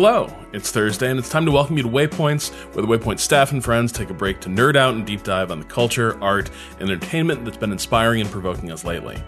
[0.00, 0.32] hello.
[0.52, 3.64] It's Thursday, and it's time to welcome you to Waypoints, where the Waypoint staff and
[3.64, 6.88] friends take a break to nerd out and deep dive on the culture, art, and
[6.88, 9.20] entertainment that's been inspiring and provoking us lately.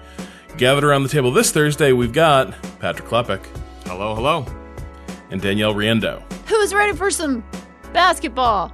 [0.59, 3.45] Gathered around the table this Thursday, we've got Patrick Klepek
[3.85, 4.47] Hello, hello.
[5.33, 6.23] and Danielle Riendeau.
[6.47, 7.43] Who's ready for some
[7.93, 8.73] basketball?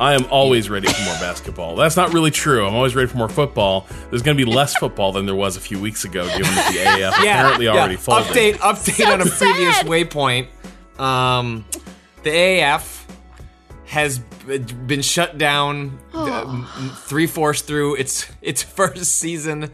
[0.00, 1.76] I am always ready for more basketball.
[1.76, 2.66] That's not really true.
[2.66, 3.86] I'm always ready for more football.
[4.10, 6.72] There's going to be less football than there was a few weeks ago, given that
[6.72, 8.26] the AAF apparently already folded.
[8.26, 9.86] Update, update So on a previous sad.
[9.86, 10.48] waypoint.
[10.98, 11.64] Um,
[12.24, 13.04] the AAF
[13.86, 19.70] has been shut down uh, three fourths through its its first season.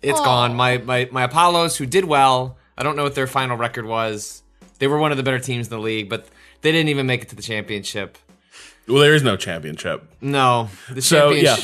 [0.00, 0.56] It's gone.
[0.56, 4.42] My, my my Apollos, who did well, I don't know what their final record was.
[4.80, 6.26] They were one of the better teams in the league, but
[6.62, 8.18] they didn't even make it to the championship.
[8.88, 10.04] Well, there is no championship.
[10.20, 11.56] No, the So yeah,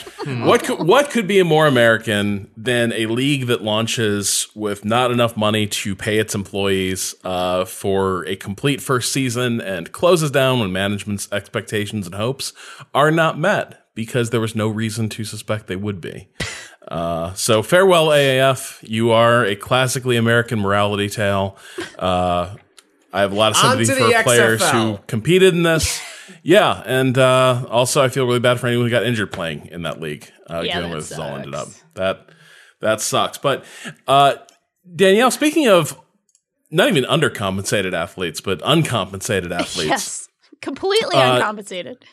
[0.44, 5.36] what could, what could be more American than a league that launches with not enough
[5.36, 10.72] money to pay its employees uh, for a complete first season and closes down when
[10.72, 12.52] management's expectations and hopes
[12.94, 16.28] are not met because there was no reason to suspect they would be.
[16.86, 18.78] Uh, so farewell AAF.
[18.88, 21.56] You are a classically American morality tale.
[21.98, 22.54] Uh,
[23.12, 24.72] I have a lot of sympathy to the for players XFL.
[24.96, 26.00] who competed in this.
[26.42, 29.82] Yeah, and uh, also I feel really bad for anyone who got injured playing in
[29.82, 30.30] that league.
[30.48, 31.68] Uh, Yeah, given that where this all ended up.
[31.68, 31.84] sucks.
[31.94, 32.28] That
[32.80, 33.38] that sucks.
[33.38, 33.64] But
[34.06, 34.34] uh,
[34.94, 35.98] Danielle, speaking of
[36.70, 40.28] not even undercompensated athletes, but uncompensated athletes, Yes,
[40.60, 42.04] completely Uh, uncompensated.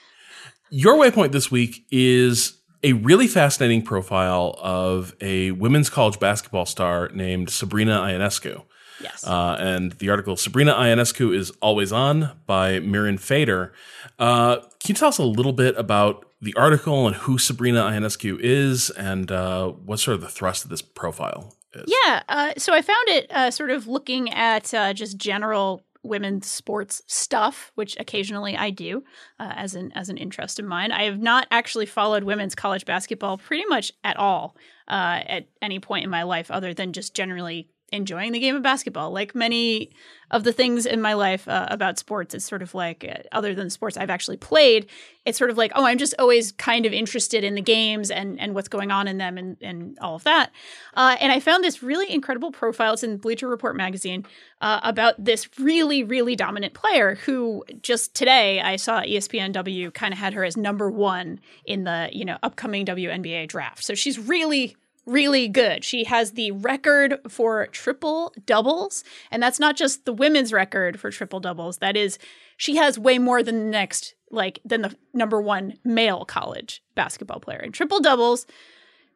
[0.70, 7.10] your waypoint this week is a really fascinating profile of a women's college basketball star
[7.14, 8.64] named Sabrina Ionescu.
[9.02, 9.26] Yes.
[9.26, 13.74] Uh, and the article Sabrina Ionescu is Always On by Mirin Fader.
[14.20, 18.40] Uh, can you tell us a little bit about the article and who Sabrina Ionescu
[18.40, 21.86] is and uh, what sort of the thrust of this profile is?
[21.88, 22.24] Yeah.
[22.30, 27.02] Uh, so I found it uh, sort of looking at uh, just general women's sports
[27.08, 29.04] stuff, which occasionally I do
[29.40, 30.92] uh, as an as an interest of mine.
[30.92, 34.56] I have not actually followed women's college basketball pretty much at all
[34.88, 38.62] uh, at any point in my life, other than just generally enjoying the game of
[38.62, 39.12] basketball.
[39.12, 39.92] Like many
[40.32, 43.54] of the things in my life uh, about sports, it's sort of like uh, other
[43.54, 44.88] than sports I've actually played,
[45.26, 48.40] it's sort of like oh, I'm just always kind of interested in the games and
[48.40, 50.52] and what's going on in them and and all of that.
[50.94, 52.94] Uh, and I found this really incredible profile.
[52.94, 54.26] It's in Bleacher Report magazine
[54.62, 60.20] uh, about this really, really dominant player who just today I saw ESPNW kind of
[60.20, 63.84] had her as number one in the you know upcoming WNBA draft.
[63.84, 64.76] So she's really.
[65.06, 65.84] Really good.
[65.84, 69.04] She has the record for triple doubles.
[69.30, 71.78] And that's not just the women's record for triple doubles.
[71.78, 72.18] That is,
[72.58, 77.40] she has way more than the next, like, than the number one male college basketball
[77.40, 77.60] player.
[77.60, 78.48] And triple doubles,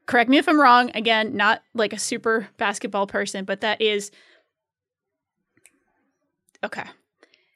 [0.06, 0.92] correct me if I'm wrong.
[0.94, 4.12] Again, not like a super basketball person, but that is
[6.64, 6.84] okay.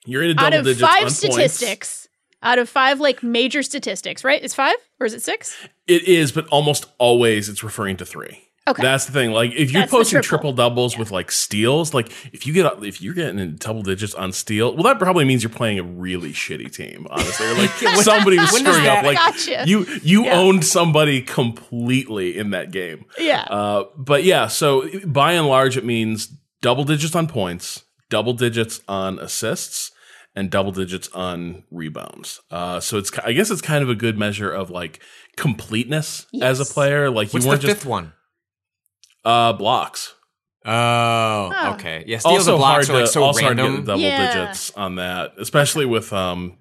[0.06, 2.08] You're in a double Out of digits five on points.
[2.44, 4.44] Out of five like major statistics, right?
[4.44, 5.58] It's five or is it six?
[5.88, 8.40] It is, but almost always it's referring to three.
[8.66, 8.82] Okay.
[8.82, 9.32] That's the thing.
[9.32, 10.38] Like if you're That's posting triple.
[10.52, 14.14] triple doubles with like steals, like if you get if you're getting in double digits
[14.14, 17.06] on steal, well, that probably means you're playing a really shitty team.
[17.10, 17.70] Honestly, Or, like
[18.04, 19.04] somebody was screwing up.
[19.04, 19.64] Like Gotcha.
[19.68, 20.38] you you Yeah.
[20.40, 23.06] owned somebody completely in that game.
[23.18, 23.42] Yeah.
[23.42, 26.28] Uh, but yeah, so by and large, it means
[26.62, 29.92] double digits on points, double digits on assists,
[30.36, 32.42] and double digits on rebounds.
[32.50, 35.00] Uh, so it's I guess it's kind of a good measure of like
[35.38, 37.10] completeness as a player.
[37.10, 38.14] Like What's you the weren't just fifth one?
[39.26, 40.16] uh, blocks.
[40.66, 41.74] Oh, Oh.
[41.74, 42.04] okay.
[42.08, 44.34] Yeah, steals also and hard to are like so also hard to get double Yeah.
[44.46, 46.58] digits on that, especially with um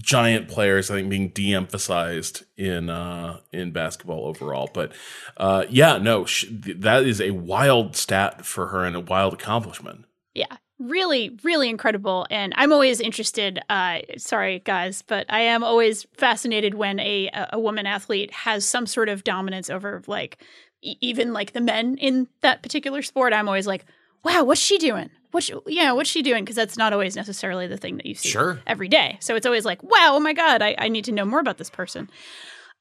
[0.00, 0.90] giant players.
[0.90, 4.68] I think being de-emphasized in uh in basketball overall.
[4.74, 4.92] But
[5.36, 10.04] uh yeah, no, sh- that is a wild stat for her and a wild accomplishment.
[10.34, 10.56] Yeah.
[10.88, 12.26] Really really incredible.
[12.30, 17.58] And i'm always interested uh sorry guys but i am always fascinated when a a
[17.60, 20.38] woman athlete has some sort of dominance over like
[20.82, 23.32] e- even like the men in that particular sport.
[23.32, 23.84] I'm always like
[24.24, 25.10] wow what's she doing?
[25.30, 26.44] What's yeah what's she doing?
[26.44, 28.60] Because that's not always necessarily the thing that you see Sure.
[28.66, 29.18] every day.
[29.20, 31.58] So it's always like wow oh my god I, I need to know more about
[31.58, 32.08] this person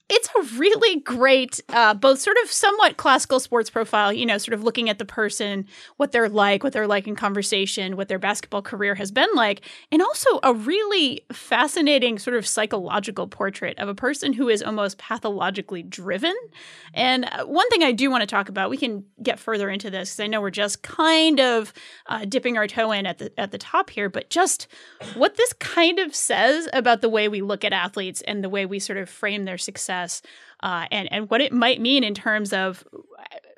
[0.10, 4.54] it's a really great, uh, both sort of somewhat classical sports profile, you know, sort
[4.54, 5.68] of looking at the person,
[5.98, 9.62] what they're like, what they're like in conversation, what their basketball career has been like,
[9.92, 14.98] and also a really fascinating sort of psychological portrait of a person who is almost
[14.98, 16.36] pathologically driven.
[16.94, 19.90] And uh, one thing I do want to talk about, we can get further into
[19.90, 21.74] this because I know we're just kind of
[22.06, 24.68] uh, dipping our toe in at the at the top here, but just
[25.16, 28.66] what this kind of says about the way we look at athletes and the way
[28.66, 29.97] we sort of frame their success
[30.62, 32.84] uh, and and what it might mean in terms of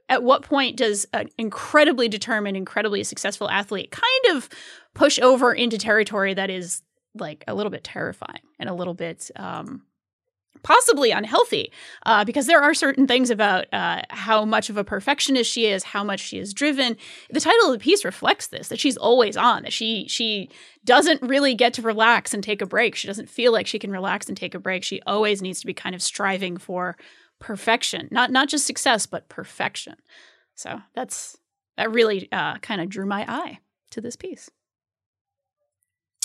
[0.09, 4.50] at what point does an incredibly determined, incredibly successful athlete kind of
[4.94, 6.81] push over into territory that is
[7.15, 9.83] like a little bit terrifying and a little bit um,
[10.63, 11.71] possibly unhealthy
[12.06, 15.83] uh, because there are certain things about uh, how much of a perfectionist she is
[15.83, 16.97] how much she is driven.
[17.29, 20.50] The title of the piece reflects this that she's always on that she she
[20.85, 22.95] doesn't really get to relax and take a break.
[22.95, 24.83] She doesn't feel like she can relax and take a break.
[24.83, 26.97] She always needs to be kind of striving for
[27.39, 29.95] perfection not not just success but perfection.
[30.56, 31.38] So that's
[31.77, 33.59] that really uh, kind of drew my eye
[33.91, 34.50] to this piece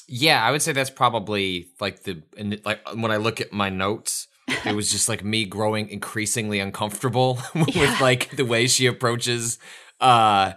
[0.06, 3.70] Yeah, I would say that's probably like the and like when I look at my
[3.70, 4.26] notes,
[4.64, 9.58] it was just like me growing increasingly uncomfortable with like the way she approaches
[10.00, 10.52] uh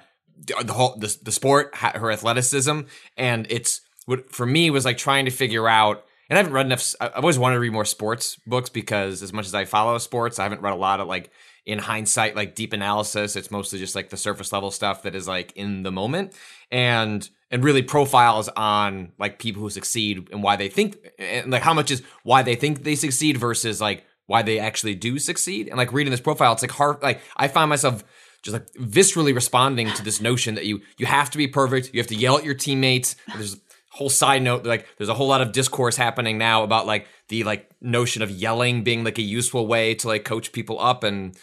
[0.45, 2.81] the whole the, the sport, her athleticism,
[3.15, 6.03] and it's what for me was like trying to figure out.
[6.29, 6.93] And I haven't read enough.
[6.99, 9.97] I- I've always wanted to read more sports books because as much as I follow
[9.97, 11.31] sports, I haven't read a lot of like
[11.65, 13.35] in hindsight, like deep analysis.
[13.37, 16.33] It's mostly just like the surface level stuff that is like in the moment
[16.69, 21.61] and and really profiles on like people who succeed and why they think and like
[21.61, 25.67] how much is why they think they succeed versus like why they actually do succeed.
[25.69, 27.01] And like reading this profile, it's like hard.
[27.01, 28.03] Like I find myself
[28.43, 31.93] just like viscerally responding to this notion that you you have to be perfect.
[31.93, 33.15] You have to yell at your teammates.
[33.33, 33.57] There's a
[33.91, 37.43] whole side note like there's a whole lot of discourse happening now about like the
[37.43, 41.35] like notion of yelling being like a useful way to like coach people up and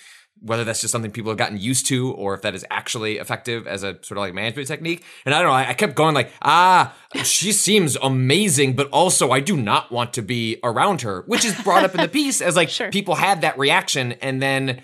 [0.44, 3.66] whether that's just something people have gotten used to or if that is actually effective
[3.66, 5.02] as a sort of like management technique.
[5.24, 9.30] And I don't know, I, I kept going like, ah, she seems amazing, but also
[9.30, 12.40] I do not want to be around her, which is brought up in the piece
[12.42, 12.90] as like Sure.
[12.90, 14.12] people had that reaction.
[14.12, 14.82] And then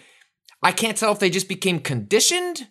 [0.63, 2.67] I can't tell if they just became conditioned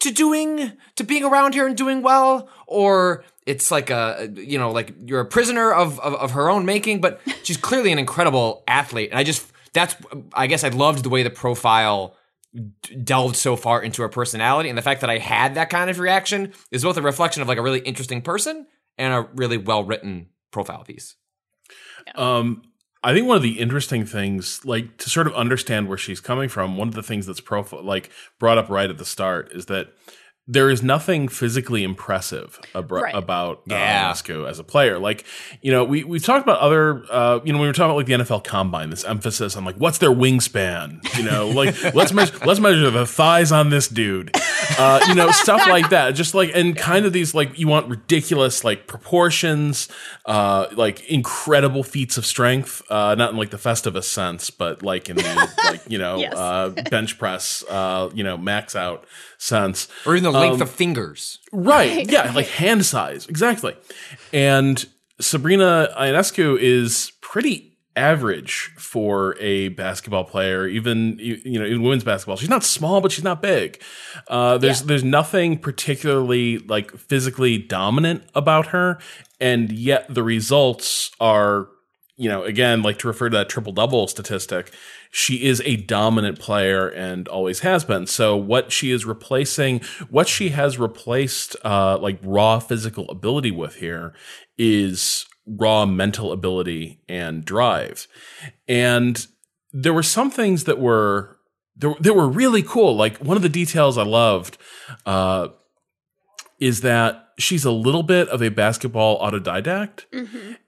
[0.00, 4.72] to doing to being around her and doing well or it's like a you know
[4.72, 8.64] like you're a prisoner of, of of her own making but she's clearly an incredible
[8.66, 9.94] athlete and i just that's
[10.34, 12.16] i guess i loved the way the profile
[13.02, 15.98] delved so far into her personality and the fact that i had that kind of
[15.98, 18.66] reaction is both a reflection of like a really interesting person
[18.98, 21.16] and a really well written profile piece.
[22.14, 22.62] Um,
[23.02, 26.48] I think one of the interesting things, like to sort of understand where she's coming
[26.48, 29.66] from, one of the things that's profile like brought up right at the start is
[29.66, 29.88] that
[30.48, 33.14] there is nothing physically impressive abra- Right.
[33.14, 34.10] about uh, Yeah.
[34.12, 34.98] Ionescu as a player.
[34.98, 35.24] Like,
[35.60, 37.96] you know, we we've talked about other, uh, you know, when we were talking about
[37.96, 42.12] like the NFL Combine, this emphasis on like what's their wingspan, you know, like let's
[42.12, 44.34] measure let's measure the thighs on this dude,
[44.78, 46.10] uh, you know, stuff like that.
[46.16, 49.88] Just like and kind of these like you want ridiculous like proportions,
[50.26, 55.08] uh, like incredible feats of strength, uh, not in like the Festivus sense, but like
[55.08, 56.34] in the like you know Yes.
[56.36, 59.04] uh, bench press, uh, you know, max out
[59.42, 59.88] sense.
[60.06, 62.10] or even the length Um, of fingers Right.
[62.10, 63.26] Yeah, like hand size.
[63.26, 63.74] Exactly.
[64.32, 64.84] And
[65.20, 72.04] Sabrina Ionescu is pretty average for a basketball player, even you you know, in women's
[72.04, 72.36] basketball.
[72.36, 73.80] She's not small, but she's not big.
[74.28, 74.86] Uh, there's Yeah.
[74.86, 78.98] there's nothing particularly like physically dominant about her,
[79.40, 81.68] and yet the results are
[82.16, 84.72] you know, again, like to refer to that triple double statistic,
[85.10, 88.06] she is a dominant player and always has been.
[88.06, 93.76] So what she is replacing, what she has replaced, uh, like raw physical ability with
[93.76, 94.14] here
[94.58, 98.06] is raw mental ability and drive.
[98.68, 99.26] And
[99.72, 101.38] there were some things that were,
[101.76, 102.94] that, that were really cool.
[102.94, 104.58] Like one of the details I loved,
[105.06, 105.48] uh,
[106.60, 110.04] is that she's a little bit of a basketball autodidact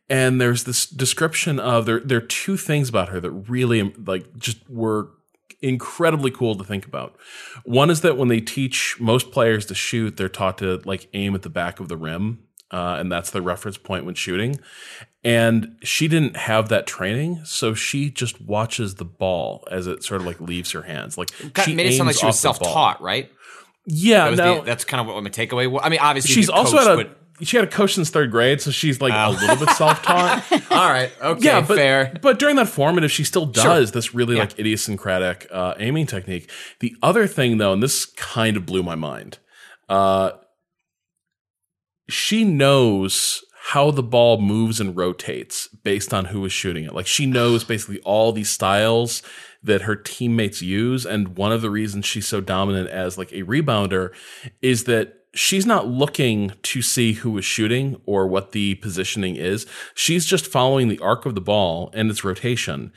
[0.09, 4.37] and there's this description of there there are two things about her that really like
[4.37, 5.11] just were
[5.63, 7.17] incredibly cool to think about.
[7.65, 11.35] One is that when they teach most players to shoot, they're taught to like aim
[11.35, 14.61] at the back of the rim, uh, and that's the reference point when shooting.
[15.25, 20.21] And she didn't have that training, so she just watches the ball as it sort
[20.21, 21.17] of like leaves her hands.
[21.17, 22.75] Like Kind she made it sound like she was off the ball.
[22.75, 23.33] self-taught right
[23.87, 26.51] Yeah, that now the, that's kind of what my takeaway was i mean obviously she's
[26.51, 29.31] also coach, at a she had a coach since third grade, so she's like a
[29.31, 30.45] little bit self-taught.
[30.71, 31.11] All right.
[31.21, 31.45] Okay.
[31.45, 32.19] yeah, but fair.
[32.23, 33.85] but during that formative, she still does Sure.
[33.87, 34.43] this really Yeah.
[34.43, 36.49] like idiosyncratic uh, aiming technique.
[36.81, 39.39] The other thing, though, and this kind of blew my mind,
[39.89, 40.31] uh,
[42.09, 46.95] she knows how the ball moves and rotates based on who is shooting it.
[46.95, 49.23] Like she knows basically all these styles
[49.63, 53.43] that her teammates use, and one of the reasons she's so dominant as like a
[53.43, 54.11] rebounder
[54.61, 59.67] is that she's not looking to see who is shooting or what the positioning is.
[59.95, 62.93] She's just following the arc of the ball and its rotation.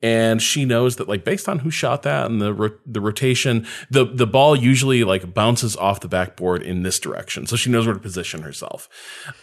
[0.00, 3.66] And she knows that, like, based on who shot that and the ro- the rotation,
[3.90, 7.46] the the ball usually like bounces off the backboard in this direction.
[7.46, 8.88] So she knows where to position herself.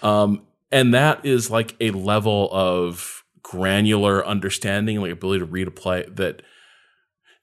[0.01, 5.71] Um, and that is like a level of granular understanding, like ability to read a
[5.71, 6.41] play that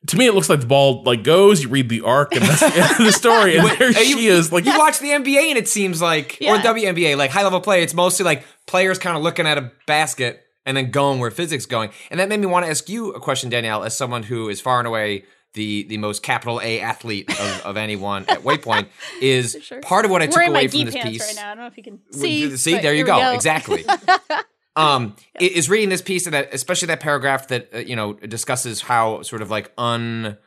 [0.09, 2.61] to me it looks like the ball like goes, you read the arc, and that's
[2.61, 3.57] the end of the story.
[3.57, 6.57] And there Are she is, like you watch the NBA and it seems like, or
[6.57, 6.63] Yeah.
[6.63, 10.45] WNBA, like high level play, it's mostly like players kind of looking at a basket
[10.67, 11.91] and then going where physics going.
[12.11, 14.61] And that made me want to ask you a question, Danielle, as someone who is
[14.61, 18.87] far and away the the most capital A athlete of, of anyone at Waypoint.
[19.21, 19.81] Is Sure.
[19.83, 21.27] part of what I took away my from gi this pants piece.
[21.27, 21.47] right now.
[21.51, 22.57] I don't know if you can see.
[22.57, 23.33] See, there you here we go.
[23.35, 23.85] Exactly.
[24.77, 28.83] um, is reading this piece of that, especially that paragraph that uh, you know discusses
[28.83, 30.39] how sort of like un,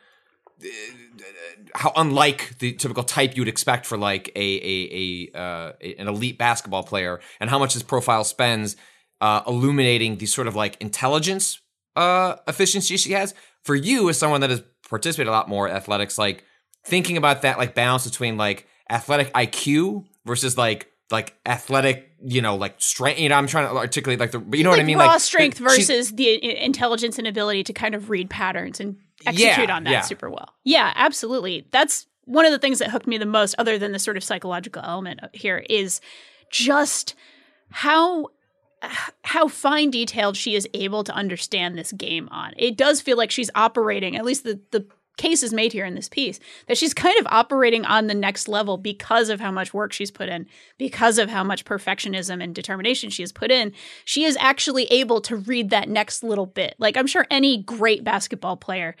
[0.62, 0.66] uh,
[1.74, 6.38] how unlike the typical type you'd expect for like a a, a, uh, an elite
[6.38, 8.76] basketball player, and how much his profile spends
[9.20, 11.60] uh, illuminating the sort of like intelligence
[11.94, 13.34] uh, efficiency she has.
[13.64, 16.44] For you, as someone that has participated a lot more in athletics, like
[16.84, 22.56] thinking about that like balance between like athletic IQ versus like like athletic, you know,
[22.56, 23.20] like strength.
[23.20, 24.98] You know, I'm trying to articulate like the, but you know like what I mean,
[24.98, 28.96] raw like strength versus the intelligence and ability to kind of read patterns and
[29.26, 30.00] execute Yeah, on that yeah.
[30.02, 30.54] super well.
[30.64, 31.66] Yeah, absolutely.
[31.70, 34.24] That's one of the things that hooked me the most, other than the sort of
[34.24, 36.00] psychological element here, is
[36.50, 37.14] just
[37.70, 38.28] how
[39.24, 42.52] how fine detailed she is able to understand this game on.
[42.56, 45.94] It does feel like she's operating, at least the the case is made here in
[45.94, 49.74] this piece, that she's kind of operating on the next level because of how much
[49.74, 50.46] work she's put in,
[50.78, 53.72] because of how much perfectionism and determination she has put in.
[54.04, 56.74] She is actually able to read that next little bit.
[56.78, 58.96] Like I'm sure any great basketball player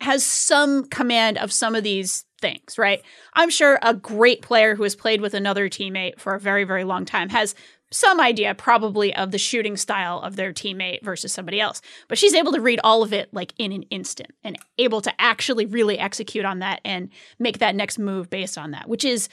[0.00, 3.02] has some command of some of these things, right?
[3.34, 6.84] I'm sure a great player who has played with another teammate for a very, very
[6.84, 7.54] long time has
[7.92, 11.80] some idea probably of the shooting style of their teammate versus somebody else.
[12.08, 15.20] But she's able to read all of it like in an instant and able to
[15.20, 19.28] actually really execute on that and make that next move based on that, which is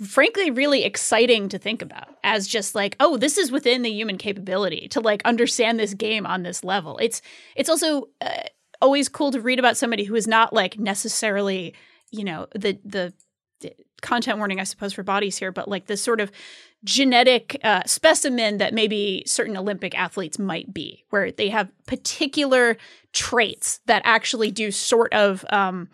[0.00, 4.18] frankly really exciting to think about as just like oh this is within the human
[4.18, 7.22] capability to like understand this game on this level it's
[7.54, 8.42] it's also uh,
[8.82, 11.74] always cool to read about somebody who is not like necessarily
[12.10, 13.12] you know the the
[13.60, 13.72] the
[14.04, 16.30] content warning i suppose for bodies here but like this sort of
[16.84, 22.76] genetic uh, specimen that maybe certain olympic athletes might be where they have particular
[23.12, 25.88] traits that actually do sort of um,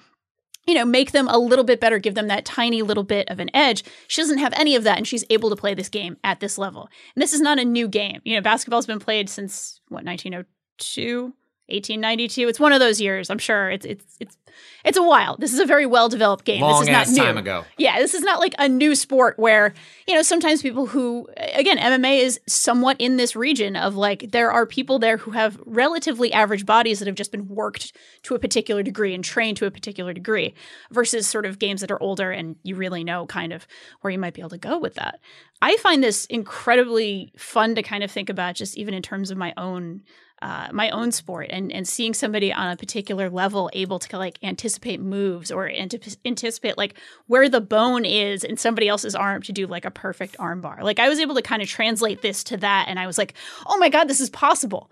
[0.67, 3.41] you know, make them a little bit better, give them that tiny little bit of
[3.41, 3.83] an edge.
[4.07, 6.59] She doesn't have any of that, and she's able to play this game at this
[6.59, 6.89] level.
[7.15, 8.21] And this is not a new game.
[8.25, 11.35] You know, basketball's been played since what 1902,
[11.71, 12.49] 1892.
[12.49, 13.31] It's one of those years.
[13.31, 14.37] I'm sure it's it's it's
[14.85, 15.37] it's a while.
[15.37, 16.61] This is a very well developed game.
[16.61, 17.23] long this is not new.
[17.23, 17.65] time ago.
[17.79, 19.75] Yeah, this is not like a new sport where,
[20.07, 24.51] you know, sometimes people who, again, MMA is somewhat in this region of like, there
[24.51, 28.39] are people there who have relatively average bodies that have just been worked to a
[28.39, 30.55] particular degree and trained to a particular degree
[30.91, 33.67] versus sort of games that are older and you really know kind of
[34.01, 35.21] where you might be able to go with that.
[35.63, 39.37] I find this incredibly fun to kind of think about just even in terms of
[39.37, 40.03] my own
[40.43, 44.39] uh, my own sport and and seeing somebody on a particular level able to like
[44.43, 46.95] anticipate moves or antip- anticipate like
[47.27, 50.79] where the bone is in somebody else's arm to do like a perfect arm bar.
[50.83, 53.35] Like I was able to kind of translate this to that and I was like,
[53.67, 54.91] "Oh my god, this is possible."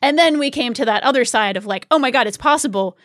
[0.00, 2.96] And then we came to that other side of like, "Oh my god, it's possible."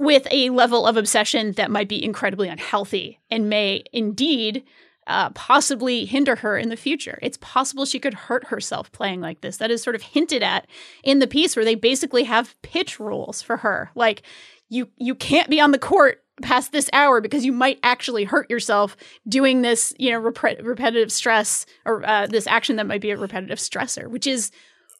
[0.00, 4.64] With a level of obsession that might be incredibly unhealthy and may indeed
[5.08, 7.18] uh, possibly hinder her in the future.
[7.22, 9.56] It's possible she could hurt herself playing like this.
[9.56, 10.66] That is sort of hinted at
[11.02, 13.90] in the piece where they basically have pitch rules for her.
[13.94, 14.22] Like
[14.68, 18.48] you you can't be on the court past this hour because you might actually hurt
[18.50, 18.96] yourself
[19.28, 23.16] doing this, you know, rep- repetitive stress or uh, this action that might be a
[23.16, 24.52] repetitive stressor, which is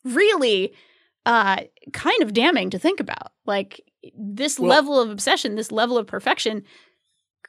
[0.05, 0.73] really
[1.27, 1.59] uh,
[1.93, 3.33] kind of damning to think about.
[3.47, 3.81] Like
[4.17, 6.65] this Well- level of obsession, this level of perfection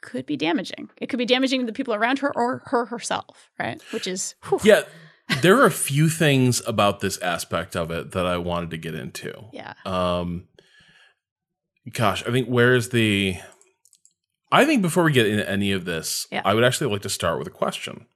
[0.02, 0.90] could be damaging.
[0.96, 3.80] It could be damaging to the people around her or her herself, right?
[3.92, 4.82] Which is whew, Yeah,
[5.42, 8.94] there are a few things about this aspect of it that I wanted to get
[8.94, 9.32] into.
[9.52, 9.74] yeah.
[9.84, 10.48] Um,
[11.92, 13.36] gosh, I think where's the?
[14.52, 16.42] I think before we get into any of this, Yeah.
[16.44, 18.06] I would actually like to start with a question.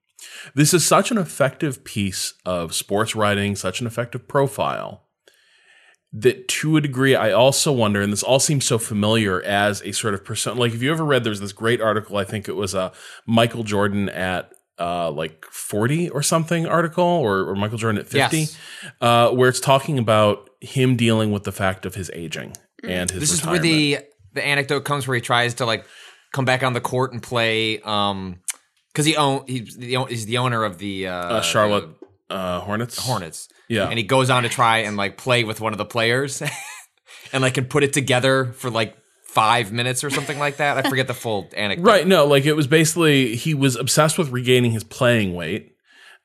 [0.55, 5.03] This is such an effective piece of sports writing, such an effective profile
[6.15, 9.93] that to a degree I also wonder, and this all seems so familiar as a
[9.93, 10.57] sort of person.
[10.57, 12.91] Like, if you ever read, there's this great article, I think it was a uh,
[13.27, 18.39] Michael Jordan at uh, like 40 or something article, or, or Michael Jordan at 50,
[18.39, 18.57] yes.
[19.01, 23.21] uh, where it's talking about him dealing with the fact of his aging and his.
[23.21, 23.65] This retirement.
[23.65, 25.85] is where the the anecdote comes where he tries to like
[26.33, 27.81] come back on the court and play.
[27.81, 28.41] Um,
[28.93, 31.89] because he own he's the he's the owner of the uh, uh Charlotte
[32.35, 32.99] uh, Hornets.
[32.99, 33.49] Hornets.
[33.69, 33.89] Yeah.
[33.89, 36.43] And he goes on to try and like play with one of the players
[37.33, 40.85] and like can put it together for like five minutes or something like that.
[40.85, 41.85] I forget the full anecdote.
[41.85, 42.07] Right.
[42.07, 45.71] No, like it was basically he was obsessed with regaining his playing weight.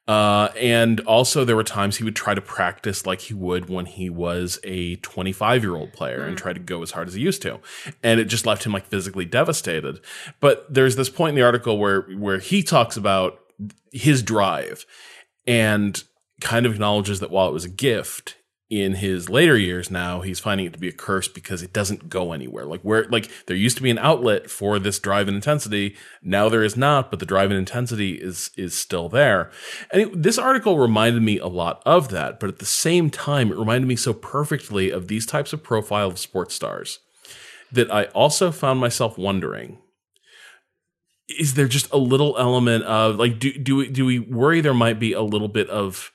[0.07, 3.85] Uh, and also, there were times he would try to practice like he would when
[3.85, 6.29] he was a 25 year old player mm-hmm.
[6.29, 7.59] and try to go as hard as he used to.
[8.01, 9.99] And it just left him like physically devastated.
[10.39, 13.39] But there's this point in the article where where he talks about
[13.91, 14.83] his drive
[15.49, 16.03] and
[16.41, 18.35] kind of acknowledges that while it was a gift
[18.69, 22.07] in his later years now he's finding it to be a curse because it doesn't
[22.07, 22.65] go anywhere.
[22.65, 25.95] Like where like there used to be an outlet for this drive and intensity.
[26.21, 29.49] Now there is not but the drive and intensity is is still there.
[29.91, 33.51] And it, this article reminded me a lot of that but at the same time
[33.51, 36.99] it reminded me so perfectly of these types of profile of sports stars
[37.71, 39.77] that i also found myself wondering
[41.37, 44.73] is there just a little element of like do do we, do we worry there
[44.73, 46.11] might be a little bit of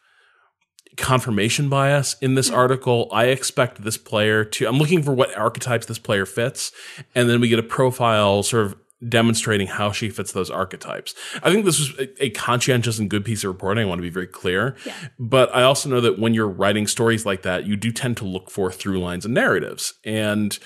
[0.97, 3.09] confirmation bias in this article.
[3.13, 6.73] I expect this player to I'm looking for what archetypes this player fits
[7.15, 8.77] and then we get a profile sort of
[9.09, 11.15] demonstrating how she fits those archetypes.
[11.43, 13.85] I think this was a, a conscientious and good piece of reporting.
[13.85, 14.77] I want to be very clear.
[14.87, 14.95] Yeah.
[15.19, 18.25] But I also know that when you're writing stories like that, you do tend to
[18.25, 19.95] look for through lines and narratives.
[20.05, 20.59] And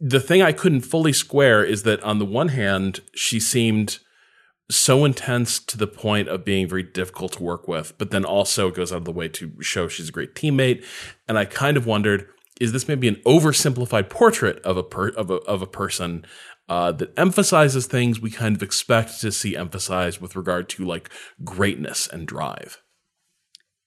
[0.00, 3.98] the thing I couldn't fully square is that on the one hand, she seemed
[4.70, 8.70] so intense to the point of being very difficult to work with, but then also
[8.70, 10.84] goes out of the way to show she's a great teammate.
[11.28, 12.28] And I kind of wondered,
[12.60, 16.24] is this maybe an oversimplified portrait of a per, of a of a person
[16.68, 21.10] uh, that emphasizes things we kind of expect to see emphasized with regard to like
[21.44, 22.80] greatness and drive?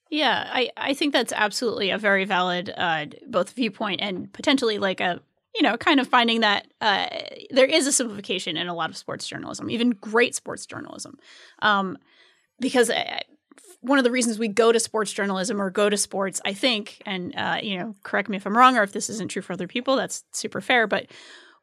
[0.10, 5.00] Yeah, I, I think that's absolutely a very valid uh, both viewpoint and potentially like
[5.00, 5.22] a
[5.56, 7.08] you know, kind of finding that uh,
[7.52, 11.18] there is a simplification in a lot of sports journalism, even great sports journalism.
[11.62, 11.98] Um,
[12.60, 13.20] because I, uh,
[13.82, 17.02] one of the reasons we go to sports journalism or go to sports, I think,
[17.06, 19.52] and, uh, you know, correct me if I'm wrong or if this isn't true for
[19.52, 20.88] other people, that's super fair.
[20.88, 21.08] But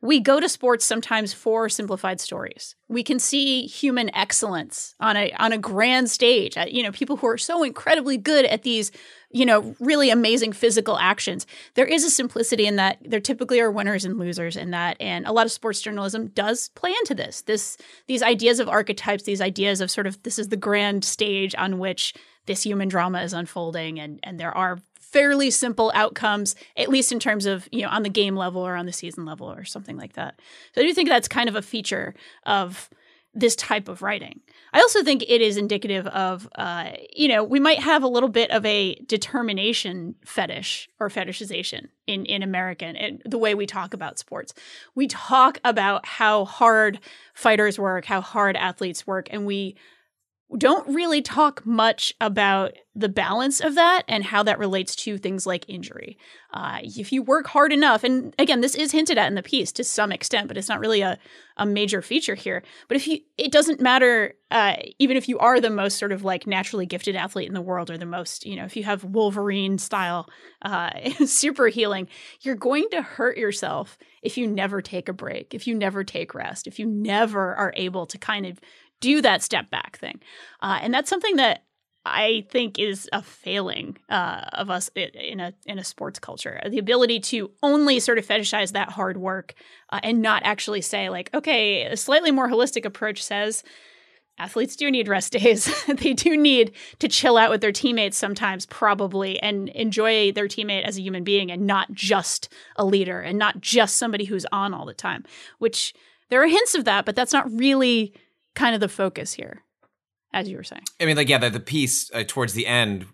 [0.02, 2.74] we go to sports sometimes for simplified stories.
[2.88, 6.56] We can see human excellence on a on a grand stage.
[6.56, 8.92] Uh, you know, people who are so incredibly good at these,
[9.30, 11.46] you know, really amazing physical actions.
[11.74, 12.98] There is a simplicity in that.
[13.04, 16.70] There typically are winners and losers in that, and a lot of sports journalism does
[16.70, 17.42] play into this.
[17.42, 21.54] This these ideas of archetypes, these ideas of sort of this is the grand stage
[21.58, 22.14] on which
[22.46, 24.78] this human drama is unfolding, and and there are
[25.12, 28.76] fairly simple outcomes, at least in terms of, you know, on the game level or
[28.76, 30.40] on the season level or something like that.
[30.74, 32.88] So I do think that's kind of a feature of
[33.32, 34.40] this type of writing.
[34.72, 38.28] I also think it is indicative of, uh, you know, we might have a little
[38.28, 43.94] bit of a determination fetish or fetishization in in American and the way we talk
[43.94, 44.52] about sports.
[44.96, 46.98] We talk about how hard
[47.34, 49.76] fighters work, how hard athletes work, and we
[50.58, 55.46] don't really talk much about the balance of that and how that relates to things
[55.46, 56.18] like injury.
[56.52, 59.70] Uh, if you work hard enough, and again, this is hinted at in the piece
[59.70, 61.16] to some extent, but it's not really a,
[61.56, 62.64] a major feature here.
[62.88, 66.24] But if you, it doesn't matter, uh, even if you are the most sort of
[66.24, 69.04] like naturally gifted athlete in the world, or the most, you know, if you have
[69.04, 70.28] Wolverine style
[70.62, 70.90] uh,
[71.26, 72.08] super healing,
[72.40, 76.34] you're going to hurt yourself if you never take a break, if you never take
[76.34, 78.60] rest, if you never are able to kind of
[79.00, 80.20] do that step back thing.
[80.60, 81.64] Uh, and that's something that
[82.04, 86.60] I think is a failing uh, of us in a in a sports culture.
[86.66, 89.54] The ability to only sort of fetishize that hard work
[89.90, 93.62] uh, and not actually say like, okay, a slightly more holistic approach says
[94.38, 95.70] athletes do need rest days.
[95.86, 100.84] they do need to chill out with their teammates sometimes, probably, and enjoy their teammate
[100.84, 104.72] as a human being and not just a leader and not just somebody who's on
[104.72, 105.24] all the time.
[105.58, 105.92] Which
[106.30, 108.14] there are hints of that, but that's not really
[108.60, 109.62] kind of the focus here,
[110.32, 110.82] as you were saying.
[111.00, 113.06] I mean, like, yeah, the, the piece uh, towards the end,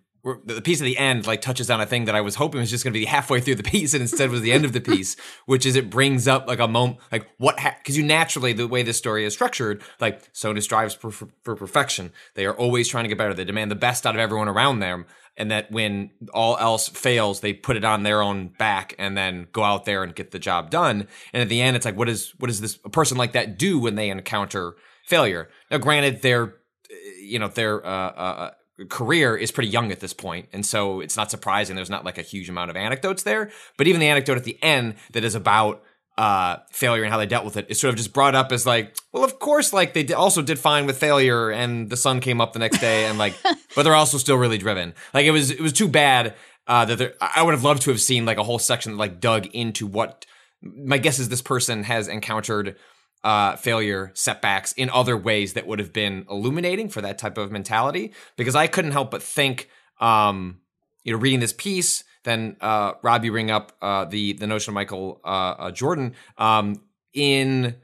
[0.45, 2.69] the piece at the end, like, touches on a thing that I was hoping was
[2.69, 4.81] just going to be halfway through the piece, and instead was the end of the
[4.81, 8.53] piece, which is it brings up like a moment, like what, because ha- you naturally,
[8.53, 12.13] the way this story is structured, like, Sona strives for, for, for perfection.
[12.35, 13.35] They are always trying to get better.
[13.35, 15.07] They demand the best out of everyone around them
[15.37, 19.47] and that when all else fails, they put it on their own back and then
[19.53, 21.07] go out there and get the job done.
[21.33, 23.59] And at the end, it's like, what is what does this a person like that
[23.59, 25.49] do when they encounter failure.
[25.71, 26.55] Now, granted, they're
[27.21, 28.51] you know, their uh, uh,
[28.89, 32.19] career is pretty young at this point, and so it's not surprising there's not like
[32.19, 33.51] a huge amount of anecdotes there.
[33.77, 35.83] But even the anecdote at the end that is about
[36.19, 38.65] uh, failure and how they dealt with it is sort of just brought up as
[38.65, 42.41] like, well, of course, like they also did fine with failure, and the sun came
[42.41, 43.35] up the next day, and like,
[43.75, 44.95] but they're also still really driven.
[45.13, 46.35] Like it was, it was too bad
[46.67, 48.99] uh, that there, I would have loved to have seen like a whole section that
[48.99, 50.27] like dug into what
[50.63, 52.77] my guess is this person has encountered
[53.25, 57.51] uh, failure, setbacks in other ways that would have been illuminating for that type of
[57.51, 58.13] mentality.
[58.37, 59.69] Because I couldn't help but think,
[60.01, 60.61] um,
[61.03, 64.73] you know, reading this piece, then uh, Rob, you bring up uh, the the notion
[64.73, 66.15] of Michael uh, uh, Jordan.
[66.37, 66.83] Um,
[67.15, 67.77] in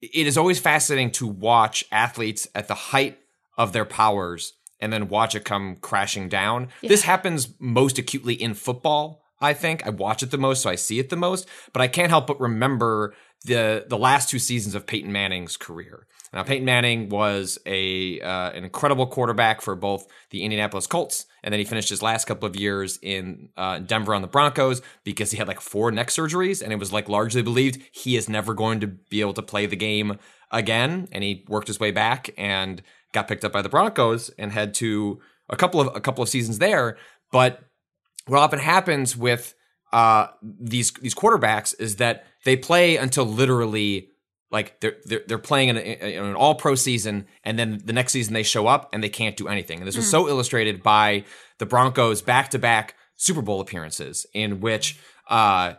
[0.00, 3.18] it is always fascinating to watch athletes at the height
[3.56, 6.68] of their powers and then watch it come crashing down.
[6.82, 6.90] Yeah.
[6.90, 9.22] This happens most acutely in football.
[9.40, 11.48] I think I watch it the most, so I see it the most.
[11.72, 13.14] But I can't help but remember
[13.46, 16.06] the the last two seasons of Peyton Manning's career.
[16.32, 21.52] Now, Peyton Manning was a uh, an incredible quarterback for both the Indianapolis Colts, and
[21.52, 25.30] then he finished his last couple of years in uh, Denver on the Broncos because
[25.30, 28.54] he had like four neck surgeries, and it was like largely believed he is never
[28.54, 30.18] going to be able to play the game
[30.50, 31.08] again.
[31.12, 32.82] And he worked his way back and
[33.12, 36.28] got picked up by the Broncos and had to a couple of a couple of
[36.28, 36.98] seasons there.
[37.32, 37.60] But
[38.26, 39.54] what often happens with
[39.96, 44.10] uh, these these quarterbacks is that they play until literally
[44.50, 47.94] like they're they're, they're playing in, a, in an all pro season, and then the
[47.94, 49.78] next season they show up and they can't do anything.
[49.78, 50.10] And this was mm.
[50.10, 51.24] so illustrated by
[51.56, 55.72] the Broncos back to back Super Bowl appearances, in which uh,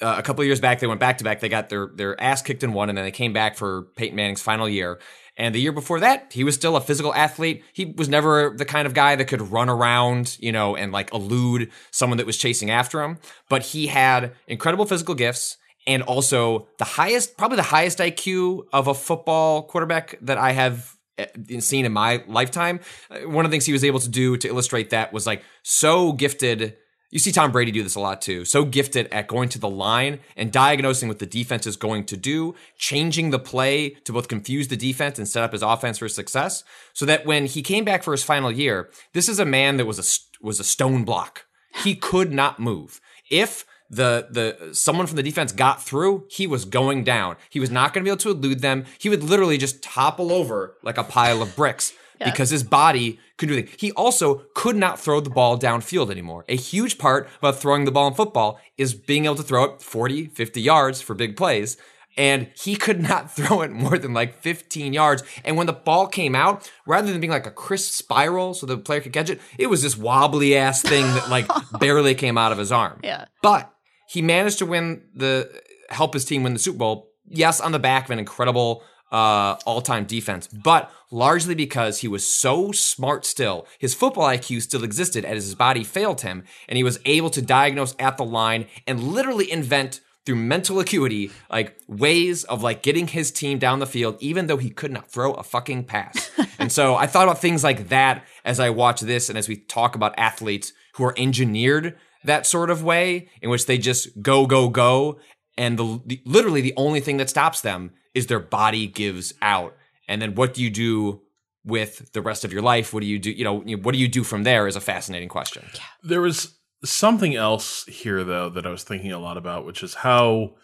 [0.00, 1.40] uh, a couple of years back they went back to back.
[1.40, 4.14] They got their their ass kicked in one, and then they came back for Peyton
[4.14, 5.00] Manning's final year.
[5.38, 7.62] And the year before that, he was still a physical athlete.
[7.72, 11.14] He was never the kind of guy that could run around, you know, and like
[11.14, 13.18] elude someone that was chasing after him.
[13.48, 18.88] But he had incredible physical gifts and also the highest, probably the highest IQ of
[18.88, 22.80] a football quarterback that I have eh, seen in my lifetime.
[23.08, 25.44] Uh, one of the things he was able to do to illustrate that was like
[25.62, 26.76] so gifted
[27.10, 28.44] you see Tom Brady do this a lot too.
[28.44, 32.16] So gifted at going to the line and diagnosing what the defense is going to
[32.16, 36.08] do, changing the play to both confuse the defense and set up his offense for
[36.08, 36.64] success.
[36.92, 39.86] So that when he came back for his final year, this is a man that
[39.86, 41.46] was a was a stone block.
[41.82, 43.00] He could not move.
[43.30, 47.36] If the the someone from the defense got through, he was going down.
[47.48, 48.84] He was not going to be able to elude them.
[48.98, 52.30] He would literally just topple over like a pile of bricks yeah.
[52.30, 53.74] because his body could do anything.
[53.78, 56.44] He also could not throw the ball downfield anymore.
[56.48, 59.82] A huge part about throwing the ball in football is being able to throw it
[59.82, 61.76] 40, 50 yards for big plays.
[62.16, 65.22] And he could not throw it more than like 15 yards.
[65.44, 68.76] And when the ball came out, rather than being like a crisp spiral so the
[68.76, 71.48] player could catch it, it was this wobbly ass thing that like
[71.80, 73.00] barely came out of his arm.
[73.04, 73.26] Yeah.
[73.42, 73.72] But
[74.08, 75.50] he managed to win the
[75.90, 77.12] help his team win the Super Bowl.
[77.30, 82.26] Yes, on the back of an incredible uh, all-time defense, but largely because he was
[82.26, 83.66] so smart still.
[83.78, 87.42] His football IQ still existed as his body failed him, and he was able to
[87.42, 93.08] diagnose at the line and literally invent through mental acuity like ways of like getting
[93.08, 96.30] his team down the field even though he could not throw a fucking pass.
[96.58, 99.56] and so I thought about things like that as I watch this and as we
[99.56, 104.46] talk about athletes who are engineered that sort of way in which they just go
[104.46, 105.18] go go
[105.56, 109.76] and the, the literally the only thing that stops them is their body gives out.
[110.08, 111.22] And then what do you do
[111.64, 112.94] with the rest of your life?
[112.94, 113.30] What do you do?
[113.30, 115.64] You know, what do you do from there is a fascinating question.
[116.02, 119.94] There was something else here though that I was thinking a lot about, which is
[119.94, 120.54] how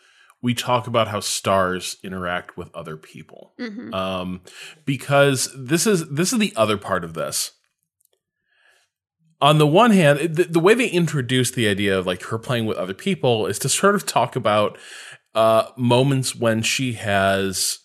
[0.45, 3.55] we talk about how stars interact with other people.
[3.59, 3.95] Mm-hmm.
[3.95, 4.43] Um,
[4.85, 7.53] because this is this is the other part of this.
[9.41, 12.67] On the one hand, the, the way they introduce the idea of like her playing
[12.67, 14.79] with other people is to sort of talk about
[15.35, 17.79] uh, moments when she has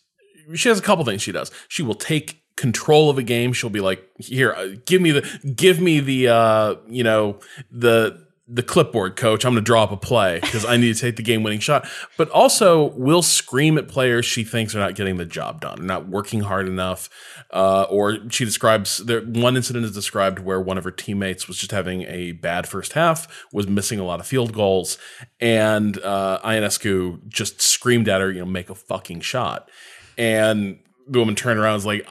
[0.55, 1.51] she has a couple things she does.
[1.67, 3.53] She will take control of a game.
[3.53, 7.39] She'll be like, "Here, uh, give me the give me the uh, you know
[7.71, 9.45] the the clipboard, coach.
[9.45, 11.59] I'm going to draw up a play because I need to take the game winning
[11.59, 11.87] shot.
[12.17, 16.07] But also, will scream at players she thinks are not getting the job done, not
[16.07, 17.09] working hard enough.
[17.51, 21.57] Uh, or she describes there, one incident is described where one of her teammates was
[21.57, 24.97] just having a bad first half, was missing a lot of field goals,
[25.39, 29.69] and uh, Ionescu just screamed at her, you know, make a fucking shot.
[30.17, 32.07] And the woman turned around and was like,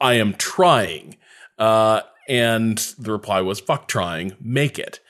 [0.00, 1.16] I am trying.
[1.58, 5.00] Uh, and the reply was, fuck trying, make it.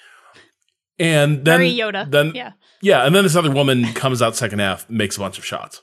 [1.01, 2.09] And then Very Yoda.
[2.09, 5.39] Then yeah, yeah, and then this other woman comes out second half, makes a bunch
[5.39, 5.83] of shots.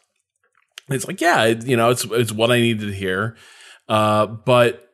[0.89, 3.35] It's like, yeah, it, you know, it's it's what I needed to hear.
[3.89, 4.89] Uh, but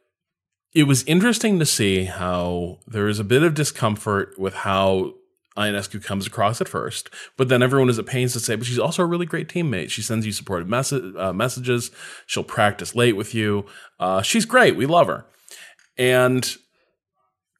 [0.74, 5.14] it was interesting to see how there is a bit of discomfort with how
[5.58, 8.80] Ionescu comes across at first, but then everyone is at pains to say, but she's
[8.80, 9.92] also a really great teammate.
[9.92, 11.92] She sends you supportive messa- uh, messages.
[12.26, 13.66] She'll practice late with you.
[14.00, 14.76] Uh, she's great.
[14.76, 15.26] We love her.
[15.98, 16.56] And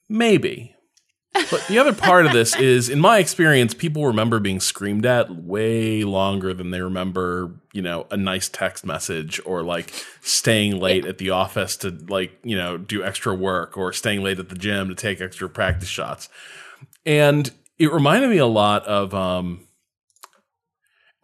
[0.10, 0.74] maybe.
[1.34, 5.36] But the other part of this is, in my experience, people remember being screamed at
[5.36, 9.92] way longer than they remember, you know, a nice text message or like
[10.22, 14.38] staying late at the office to like, you know, do extra work or staying late
[14.38, 16.30] at the gym to take extra practice shots.
[17.06, 19.68] And it reminded me a lot of, um,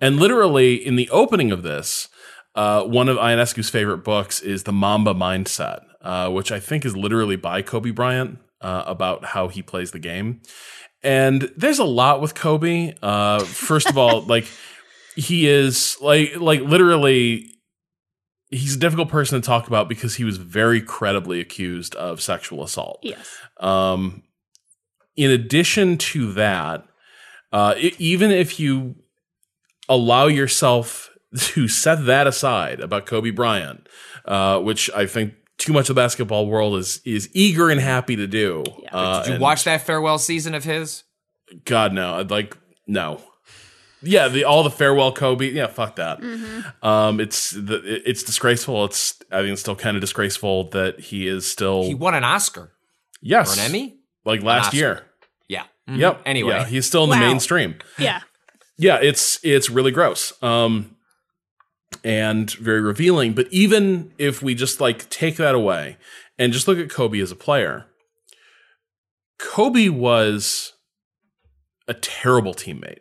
[0.02, 2.08] and literally in the opening of this,
[2.56, 6.98] uh, one of Ionescu's favorite books is The Mamba Mindset, uh, which I think is
[6.98, 10.42] literally by Kobe Bryant uh, about how he plays the game.
[11.02, 12.94] And there's a lot with Kobe.
[13.02, 14.48] Uh, first of all, like
[15.16, 17.46] he is like like literally
[18.50, 22.64] he's a difficult person to talk about because he was very credibly accused of sexual
[22.64, 23.00] assault.
[23.04, 23.38] Yes.
[23.60, 24.24] Um,
[25.16, 26.86] in addition to that,
[27.52, 28.96] uh, i even if you
[29.88, 33.88] allow yourself to set that aside about Kobe Bryant,
[34.26, 38.16] uh, which I think too much of the basketball world is is eager and happy
[38.16, 38.64] to do.
[38.82, 38.90] Yeah.
[38.92, 41.04] Uh, Did you and watch that farewell season of his?
[41.66, 43.22] God no, I'd like no.
[44.02, 45.52] Yeah, the all the farewell Kobe.
[45.52, 46.22] Yeah, fuck that.
[46.22, 46.88] Mm-hmm.
[46.88, 48.86] Um, it's the, it's disgraceful.
[48.86, 52.24] It's I think it's still kind of disgraceful that he is still He won an
[52.24, 52.72] Oscar
[53.22, 53.98] yes or an Emmy.
[54.24, 55.06] like last year.
[55.50, 55.64] Yeah.
[55.90, 55.98] Mhm.
[55.98, 56.22] Yep.
[56.26, 57.76] Anyway, yeah, he's still in the mainstream.
[57.98, 58.22] Yeah.
[58.78, 60.32] Yeah, it's it's really gross.
[60.42, 60.96] Um
[62.04, 65.98] and very revealing, but even if we just like take that away
[66.38, 67.86] and just look at Kobe as a player,
[69.38, 70.74] Kobe was
[71.88, 73.00] a terrible teammate.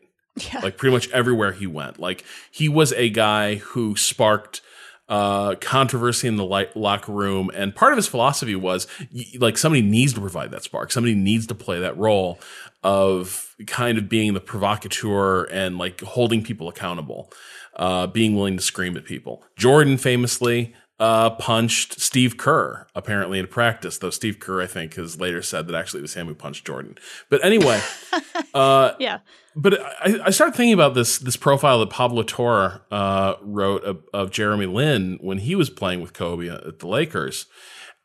[0.53, 0.61] Yeah.
[0.61, 1.99] Like pretty much everywhere he went.
[1.99, 4.61] Like he was a guy who sparked
[5.09, 8.87] uh, controversy in the li- locker room, and part of his philosophy was
[9.39, 10.93] like somebody needs to provide that spark.
[10.93, 12.39] Somebody needs to play that role
[12.83, 17.33] of kind of being the provocateur and like holding people accountable,
[17.77, 19.43] uh, being willing to scream at people.
[19.57, 25.21] Jordan famously uh, punched Steve Kerr apparently in practice, though Steve Kerr I think has
[25.21, 26.97] later said that actually it was him who punched Jordan.
[27.31, 27.81] But anyway.
[28.55, 29.19] uh, Yeah.
[29.55, 34.03] but I, I started thinking about this this profile that Pablo Torre uh, wrote of,
[34.13, 37.47] of Jeremy Lin when he was playing with Kobe at the Lakers,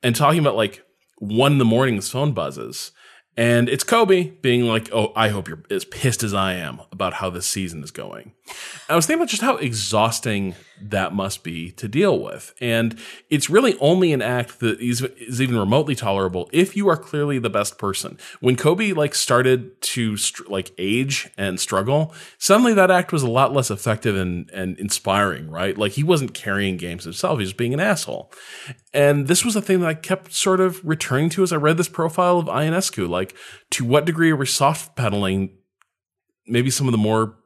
[0.04, 0.84] and talking about like
[1.18, 2.92] one in the morning his phone buzzes,
[3.36, 7.14] and it's Kobe being like, "Oh, I hope you're as pissed as I am about
[7.16, 8.34] how this season is going."
[8.90, 13.50] I was thinking about just how exhausting that must be to deal with, and it's
[13.50, 17.50] really only an act that is, is even remotely tolerable if you are clearly the
[17.50, 18.18] best person.
[18.42, 23.30] When Kobe like started to str- like age and struggle, suddenly that act was a
[23.30, 25.78] lot less effective and and inspiring, right?
[25.78, 28.32] Like he wasn't carrying games himself; he was being an asshole.
[28.94, 31.78] And this was a thing that I kept sort of returning to as I read
[31.78, 33.10] this profile of Ionescu.
[33.10, 33.23] Like,
[33.72, 35.58] to what degree are we soft pedaling
[36.48, 37.38] maybe some of the more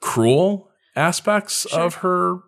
[0.00, 2.38] cruel aspects of her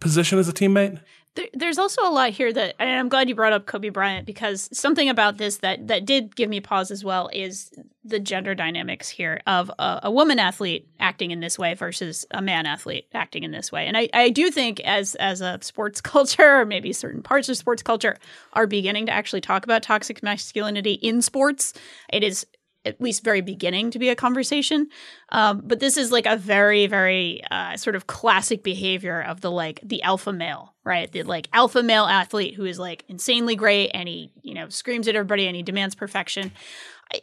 [0.00, 1.00] position as a teammate?
[1.36, 4.26] There, there's also a lot here that, and I'm glad you brought up Kobe Bryant
[4.26, 7.70] because something about this that that did give me pause as well is
[8.04, 12.40] the gender dynamics here of a, a woman athlete acting in this way versus a
[12.40, 13.86] man athlete acting in this way.
[13.86, 17.56] And I, I do think as as a sports culture, or maybe certain parts of
[17.56, 18.16] sports culture
[18.54, 21.74] are beginning to actually talk about toxic masculinity in sports.
[22.12, 22.46] It is
[22.86, 24.88] at least very beginning to be a conversation.
[25.30, 29.50] Um, but this is like a very, very uh, sort of classic behavior of the
[29.50, 31.10] like the alpha male, right?
[31.10, 35.08] The like alpha male athlete who is like insanely great and he, you know, screams
[35.08, 36.52] at everybody and he demands perfection.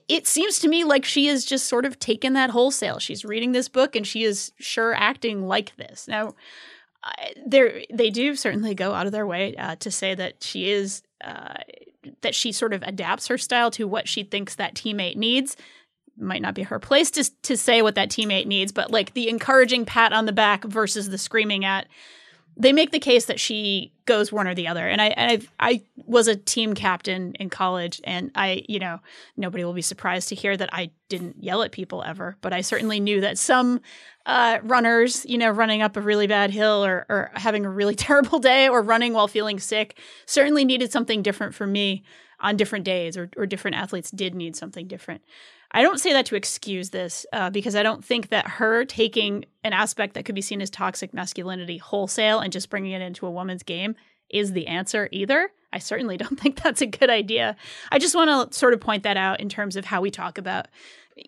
[0.07, 2.99] It seems to me like she is just sort of taken that wholesale.
[2.99, 6.07] She's reading this book and she is sure acting like this.
[6.07, 6.35] Now,
[7.45, 11.03] they they do certainly go out of their way uh, to say that she is
[11.23, 11.55] uh,
[12.21, 15.55] that she sort of adapts her style to what she thinks that teammate needs.
[16.17, 19.29] Might not be her place to to say what that teammate needs, but like the
[19.29, 21.87] encouraging pat on the back versus the screaming at.
[22.55, 25.71] They make the case that she goes one or the other, and I and I
[25.71, 28.99] I was a team captain in college, and I you know
[29.37, 32.61] nobody will be surprised to hear that I didn't yell at people ever, but I
[32.61, 33.81] certainly knew that some
[34.25, 37.95] uh, runners, you know, running up a really bad hill or, or having a really
[38.07, 42.03] terrible day or running while feeling sick certainly needed something different for me
[42.43, 45.23] on different days, or, or different athletes did need something different.
[45.71, 49.45] I don't say that to excuse this uh, because I don't think that her taking
[49.63, 53.25] an aspect that could be seen as toxic masculinity wholesale and just bringing it into
[53.25, 53.95] a woman's game
[54.29, 55.49] is the answer either.
[55.71, 57.55] I certainly don't think that's a good idea.
[57.91, 60.37] I just want to sort of point that out in terms of how we talk
[60.37, 60.67] about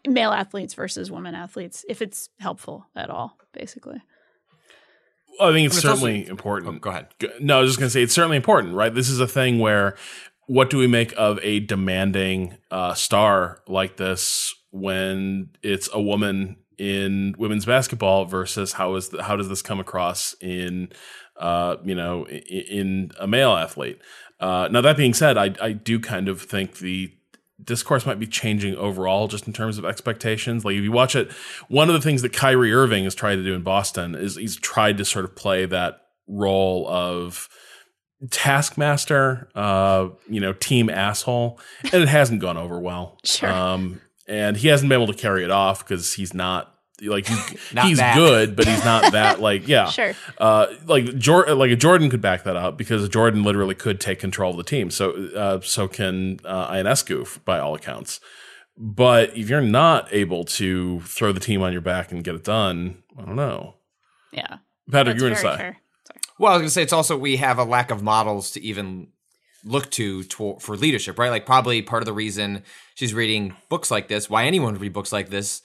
[0.08, 4.02] male athletes versus women athletes, if it's helpful at all, basically.
[5.40, 6.76] I think it's But it's also- certainly important.
[6.76, 7.08] Oh, go ahead.
[7.40, 8.94] No, I was just going to say it's certainly important, right?
[8.94, 9.96] This is a thing where
[10.48, 16.58] what do we make of a demanding uh, star like this when it's a woman
[16.78, 20.90] in women's basketball versus how is the, how does this come across in
[21.38, 24.00] uh, you know in, in a male athlete.
[24.40, 27.12] Uh, now that being said, I I do kind of think the
[27.64, 30.66] discourse might be changing overall just in terms of expectations.
[30.66, 31.32] Like if you watch it,
[31.70, 34.58] one of the things that Kyrie Irving has tried to do in Boston is he's
[34.58, 37.48] tried to sort of play that role of
[38.32, 43.18] taskmaster, uh, you know, team asshole, and it hasn't gone over well.
[43.26, 43.50] Sure.
[43.52, 47.58] Um, and he hasn't been able to carry it off because he's not like he's,
[47.74, 49.90] Not he's good, but he's not that like yeah.
[49.90, 50.14] Sure.
[50.38, 54.52] Uh, like Jordan, like Jordan could back that up because Jordan literally could take control
[54.52, 54.90] of the team.
[54.90, 58.20] So uh, so can uh, Ionescu by all accounts.
[58.78, 62.44] But if you're not able to throw the team on your back and get it
[62.44, 63.76] done, I don't know.
[64.32, 64.58] Yeah.
[64.92, 65.58] Patrick, That's you were going to very say.
[65.58, 65.78] fair.
[66.38, 69.08] Well, I was gonna say it's also we have a lack of models to even
[69.64, 71.30] look to, to for leadership, right?
[71.30, 74.94] Like probably part of the reason she's reading books like this, why anyone would read
[74.94, 75.62] books like this,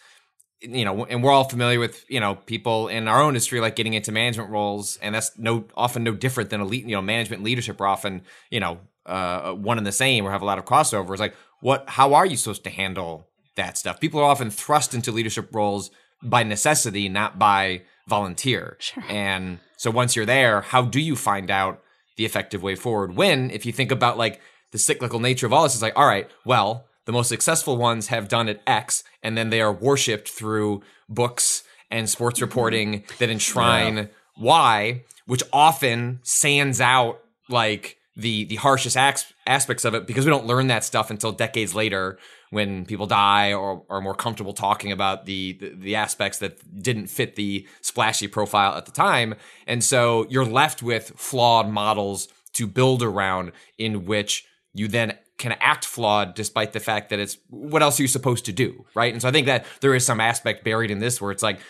[0.61, 3.77] you know, and we're all familiar with you know people in our own industry like
[3.77, 7.43] getting into management roles, and that's no often no different than elite, you know, management
[7.43, 10.65] leadership are often you know uh, one and the same or have a lot of
[10.65, 11.19] crossovers.
[11.19, 11.85] Like, what?
[11.89, 14.01] How are you supposed to handle that stuff?
[14.01, 15.91] People are often thrust into leadership roles
[16.23, 18.77] by necessity, not by volunteer.
[18.81, 19.05] Sure.
[19.09, 21.83] And so once you're there, how do you find out
[22.17, 23.17] the effective way forward?
[23.17, 24.41] When, if you think about like
[24.73, 28.09] the cyclical nature of all this, it's like, all right, well, the most successful ones
[28.09, 32.45] have done it X, and then they are worshipped through books and sports mm-hmm.
[32.45, 39.95] reporting that enshrine Y, which often sands out like the the harshest acts, aspects of
[39.95, 42.19] it because we don't learn that stuff until decades later
[42.51, 47.07] when people die or are more comfortable talking about the, the the aspects that didn't
[47.07, 49.35] fit the splashy profile at the time.
[49.67, 55.53] And so you're left with flawed models to build around in which you then can
[55.61, 59.13] act flawed despite the fact that it's what else are you supposed to do right?
[59.13, 61.61] And so i think that there is some aspect buried in this where it's like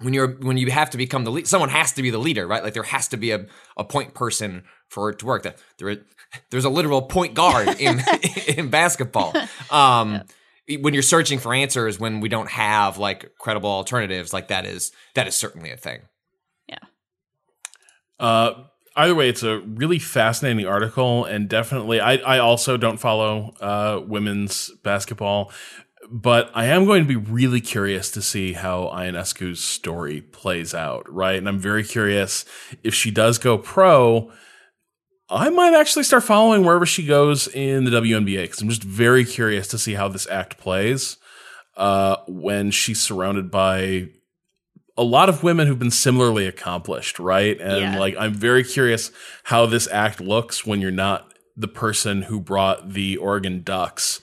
[0.00, 2.46] when you're when you have to become the lead someone has to be the leader
[2.46, 2.64] right?
[2.64, 4.64] Like there has to be a, a point person
[4.94, 5.98] for it to work that there
[6.50, 8.00] there's a literal point guard in
[8.46, 9.34] in basketball
[9.70, 10.22] um
[10.80, 14.92] when you're searching for answers when we don't have like credible alternatives like that is
[15.14, 16.00] that is certainly a thing
[16.68, 16.78] Yeah.
[18.18, 18.64] Uh,
[18.96, 24.00] either way, it's a really fascinating article, and definitely, I, I also don't follow uh,
[24.06, 25.52] women's basketball,
[26.10, 31.12] but I am going to be really curious to see how Ionescu's story plays out,
[31.12, 31.36] right?
[31.36, 32.44] And I'm very curious
[32.82, 34.30] if she does go pro.
[35.28, 39.24] I might actually start following wherever she goes in the WNBA because I'm just very
[39.24, 41.16] curious to see how this act plays
[41.76, 44.08] uh, when she's surrounded by
[44.96, 47.58] a lot of women who've been similarly accomplished, right?
[47.60, 47.98] And Yeah.
[47.98, 49.10] like, I'm very curious
[49.44, 54.20] how this act looks when you're not the person who brought the Oregon Ducks,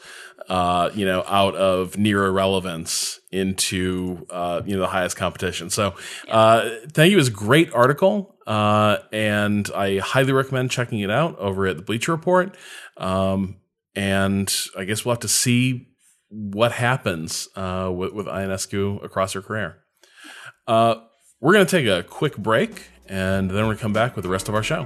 [0.49, 5.69] uh, you know, out of near irrelevance into, uh, you know, the highest competition.
[5.69, 5.95] So,
[6.29, 7.17] uh, thank you.
[7.17, 8.30] It was a great article.
[8.47, 12.55] Uh, and I highly recommend checking it out over at the Bleacher Report.
[12.97, 13.57] Um,
[13.95, 15.87] and I guess we'll have to see
[16.29, 19.77] what happens, uh, with, with Ionescu across her career.
[20.67, 20.95] Uh,
[21.41, 24.23] we're going to take a quick break and then we're going to come back with
[24.23, 24.85] the rest of our show.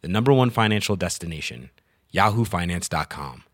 [0.00, 1.70] the number one financial destination,
[2.14, 3.44] yahoofinance.com.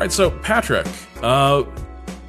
[0.00, 0.86] All right, so Patrick,
[1.22, 1.64] uh,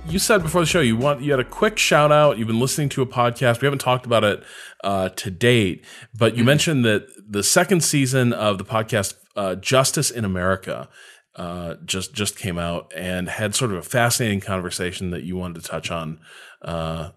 [0.06, 2.38] you said before the show you want you had a quick shout out.
[2.38, 3.62] You've been listening to a podcast.
[3.62, 4.44] We haven't talked about it
[4.84, 10.12] uh, to date, but you mentioned that the second season of the podcast uh, Justice
[10.12, 10.90] in America
[11.36, 15.62] uh, just just came out and had sort of a fascinating conversation that you wanted
[15.62, 16.20] to touch on,
[16.62, 17.12] uh,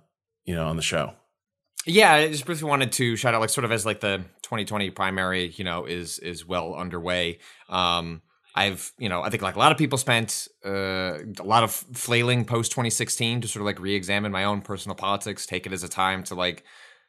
[0.44, 1.14] you know, on the show.
[1.86, 4.90] Yeah, I just briefly wanted to shout out, like, sort of as like the 2020
[4.90, 7.40] primary, you know, is is well underway.
[7.68, 8.22] Um,
[8.54, 11.72] I've, you know, I think like a lot of people spent uh, a lot of
[11.72, 15.82] flailing post 2016 to sort of like re-examine my own personal politics, take it as
[15.82, 16.62] a time to like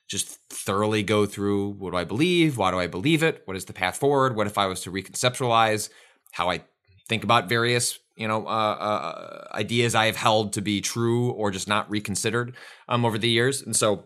[0.07, 2.57] just thoroughly go through what do I believe?
[2.57, 3.43] Why do I believe it?
[3.45, 4.35] What is the path forward?
[4.35, 5.89] What if I was to reconceptualize
[6.31, 6.63] how I
[7.07, 11.51] think about various you know uh, uh, ideas I have held to be true or
[11.51, 12.55] just not reconsidered
[12.87, 13.61] um, over the years?
[13.61, 14.05] And so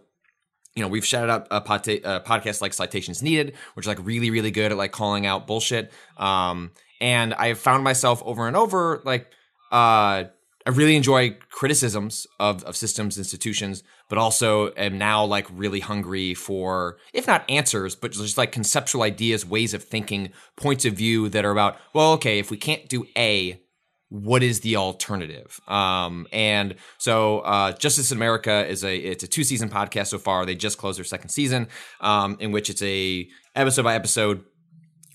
[0.75, 4.29] you know, we've shouted out a, a podcast like Citations Needed, which is like really,
[4.29, 5.91] really good at like calling out bullshit.
[6.15, 6.71] Um,
[7.01, 9.27] and I have found myself over and over like
[9.71, 10.25] uh,
[10.65, 16.33] I really enjoy criticisms of, of systems, institutions, but also am now like really hungry
[16.33, 21.29] for, if not answers, but just like conceptual ideas, ways of thinking, points of view
[21.29, 23.61] that are about, well, okay, if we can't do A,
[24.09, 25.59] what is the alternative?
[25.67, 30.17] Um, and so, uh, Justice in America is a it's a two season podcast so
[30.17, 30.45] far.
[30.45, 31.67] They just closed their second season,
[32.01, 34.43] um, in which it's a episode by episode,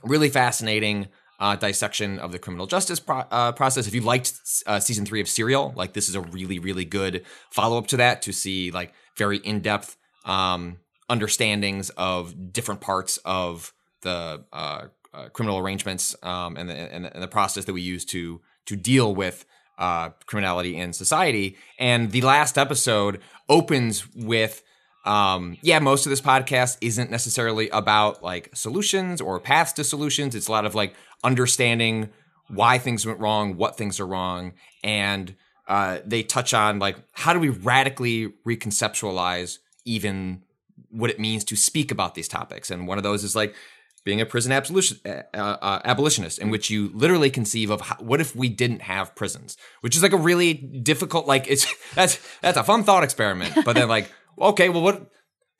[0.04, 1.08] really fascinating
[1.40, 3.86] uh, dissection of the criminal justice pro- uh, process.
[3.86, 4.32] If you liked
[4.66, 7.96] uh, season three of Serial, like this is a really really good follow up to
[7.98, 10.78] that to see like very in depth um,
[11.08, 13.72] understandings of different parts of
[14.02, 18.04] the uh, uh, criminal arrangements um, and, the, and, and the process that we use
[18.04, 19.44] to to deal with
[19.78, 21.56] uh, criminality in society.
[21.78, 24.62] And the last episode opens with
[25.04, 30.34] um, yeah, most of this podcast isn't necessarily about like solutions or paths to solutions.
[30.34, 30.94] It's a lot of like
[31.24, 32.10] understanding
[32.48, 34.52] why things went wrong, what things are wrong,
[34.82, 35.34] and
[35.66, 40.42] uh, they touch on like how do we radically reconceptualize even
[40.90, 42.70] what it means to speak about these topics.
[42.70, 43.54] And one of those is like
[44.04, 48.36] being a prison uh, uh, abolitionist, in which you literally conceive of how, what if
[48.36, 52.64] we didn't have prisons, which is like a really difficult, like it's that's that's a
[52.64, 53.54] fun thought experiment.
[53.64, 55.10] But then like, okay, well, what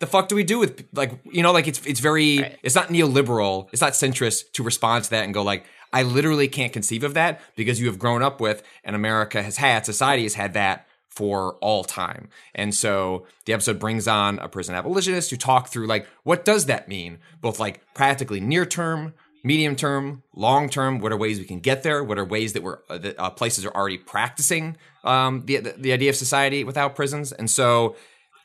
[0.00, 2.58] the fuck do we do with like you know like it's it's very right.
[2.62, 6.48] it's not neoliberal, it's not centrist to respond to that and go like, I literally
[6.48, 10.24] can't conceive of that because you have grown up with and America has had society
[10.24, 12.28] has had that for all time.
[12.56, 16.66] And so the episode brings on a prison abolitionist to talk through like what does
[16.66, 19.14] that mean, both like practically near term,
[19.44, 20.98] medium term, long term.
[20.98, 22.02] What are ways we can get there?
[22.02, 25.74] What are ways that we're uh, that uh, places are already practicing um, the, the
[25.78, 27.30] the idea of society without prisons?
[27.30, 27.94] And so.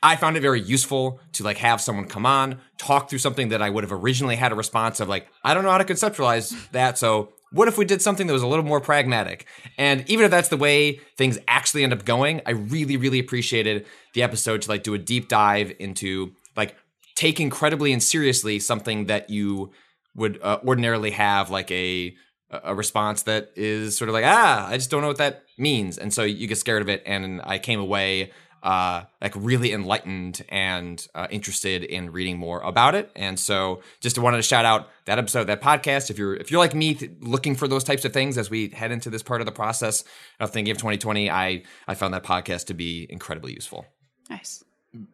[0.02, 3.60] I found it very useful to like have someone come on, talk through something that
[3.60, 6.70] I would have originally had a response of like, I don't know how to conceptualize
[6.70, 6.96] that.
[6.96, 9.46] So what if we did something that was a little more pragmatic?
[9.76, 13.86] And even if that's the way things actually end up going, I really, really appreciated
[14.14, 16.76] the episode to like do a deep dive into like
[17.14, 19.72] take incredibly and seriously something that you
[20.14, 22.14] would uh, ordinarily have like a
[22.50, 25.98] a response that is sort of like ah I just don't know what that means,
[25.98, 27.02] and so you get scared of it.
[27.06, 28.32] And I came away
[28.62, 33.10] uh, like really enlightened and uh, interested in reading more about it.
[33.16, 36.10] And so, just wanted to shout out that episode, that podcast.
[36.10, 38.68] If you're if you're like me, th- looking for those types of things as we
[38.68, 40.04] head into this part of the process
[40.38, 43.86] of thinking of 2020, I I found that podcast to be incredibly useful.
[44.28, 44.62] Nice.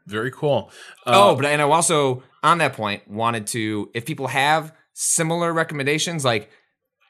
[0.06, 0.70] Very cool.
[1.06, 5.52] Uh, oh, but and I also on that point wanted to if people have similar
[5.52, 6.50] recommendations, like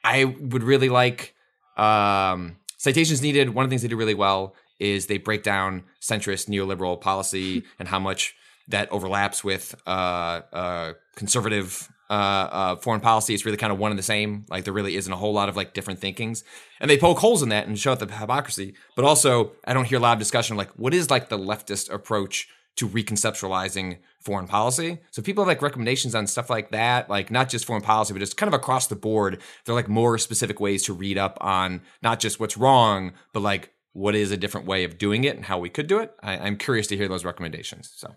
[0.03, 1.33] I would really like
[1.77, 3.49] um, citations needed.
[3.49, 7.63] One of the things they do really well is they break down centrist neoliberal policy
[7.79, 8.35] and how much
[8.67, 13.33] that overlaps with uh, uh, conservative uh, uh, foreign policy.
[13.33, 14.45] It's really kind of one and the same.
[14.49, 16.43] Like there really isn't a whole lot of like different thinkings,
[16.79, 18.75] and they poke holes in that and show the hypocrisy.
[18.95, 21.37] But also, I don't hear a lot of discussion of like what is like the
[21.37, 22.47] leftist approach
[22.77, 24.99] to reconceptualizing foreign policy.
[25.09, 28.19] So people have like recommendations on stuff like that, like not just foreign policy, but
[28.19, 29.41] just kind of across the board.
[29.65, 33.73] They're like more specific ways to read up on not just what's wrong, but like
[33.97, 36.13] what is a different way of doing it and how we could do it.
[36.21, 37.91] I, am curious to hear those recommendations.
[37.95, 38.13] So.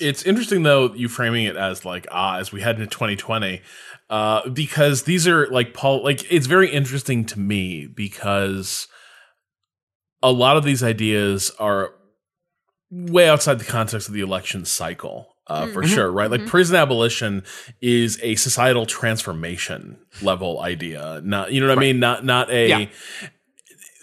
[0.00, 3.62] It's interesting though you framing it as like ah as we head into 2020
[4.10, 8.88] uh because these are like Paul like it's very interesting to me because
[10.22, 11.94] a lot of these ideas are
[12.90, 15.92] way outside the context of the election cycle uh, for mm-hmm.
[15.94, 16.30] sure, right?
[16.30, 16.50] Like mm-hmm.
[16.50, 17.42] prison abolition
[17.80, 21.20] is a societal transformation level idea.
[21.24, 21.84] Not, you know what right.
[21.84, 22.00] I mean?
[22.00, 22.86] Not, not a, yeah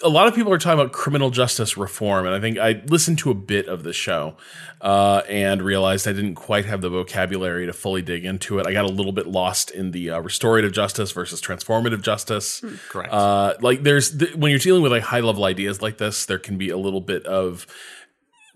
[0.03, 3.17] a lot of people are talking about criminal justice reform, and I think I listened
[3.19, 4.37] to a bit of the show
[4.81, 8.67] uh, and realized I didn't quite have the vocabulary to fully dig into it.
[8.67, 12.61] I got a little bit lost in the uh, restorative justice versus transformative justice.
[12.61, 13.13] Hmm, correct.
[13.13, 16.39] Uh, like there's th- when you're dealing with like high level ideas like this, there
[16.39, 17.67] can be a little bit of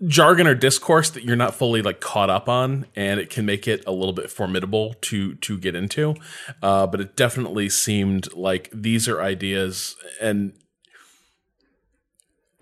[0.06, 3.68] jargon or discourse that you're not fully like caught up on and it can make
[3.68, 6.14] it a little bit formidable to to get into
[6.62, 10.52] uh, but it definitely seemed like these are ideas and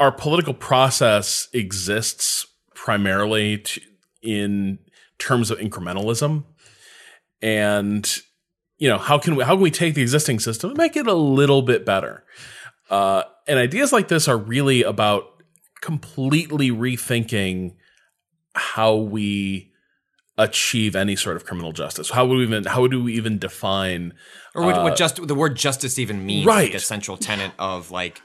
[0.02, 2.44] our political process exists
[2.74, 3.80] primarily to,
[4.20, 4.80] in
[5.18, 6.42] terms of incrementalism
[7.40, 8.18] and
[8.78, 11.06] you know how can we how can we take the existing system and make it
[11.06, 12.24] a little bit better
[12.90, 15.24] uh, and ideas like this are really about
[15.80, 17.76] completely rethinking
[18.54, 19.70] how we
[20.36, 22.10] achieve any sort of criminal justice?
[22.10, 24.14] How would we even how would we even define
[24.54, 26.44] or what, what just the word justice even means?
[26.44, 26.64] right.
[26.64, 28.20] like a central tenet of like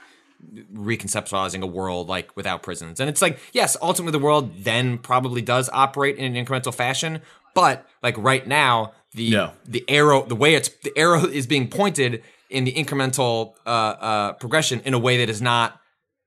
[0.74, 3.00] reconceptualizing a world like without prisons.
[3.00, 7.22] And it's like, yes, ultimately the world then probably does operate in an incremental fashion,
[7.54, 9.52] but like right now, the Yeah.
[9.66, 14.34] the arrow, the way it's the arrow is being pointed in the incremental uh, uh,
[14.34, 15.80] progression in a way that is not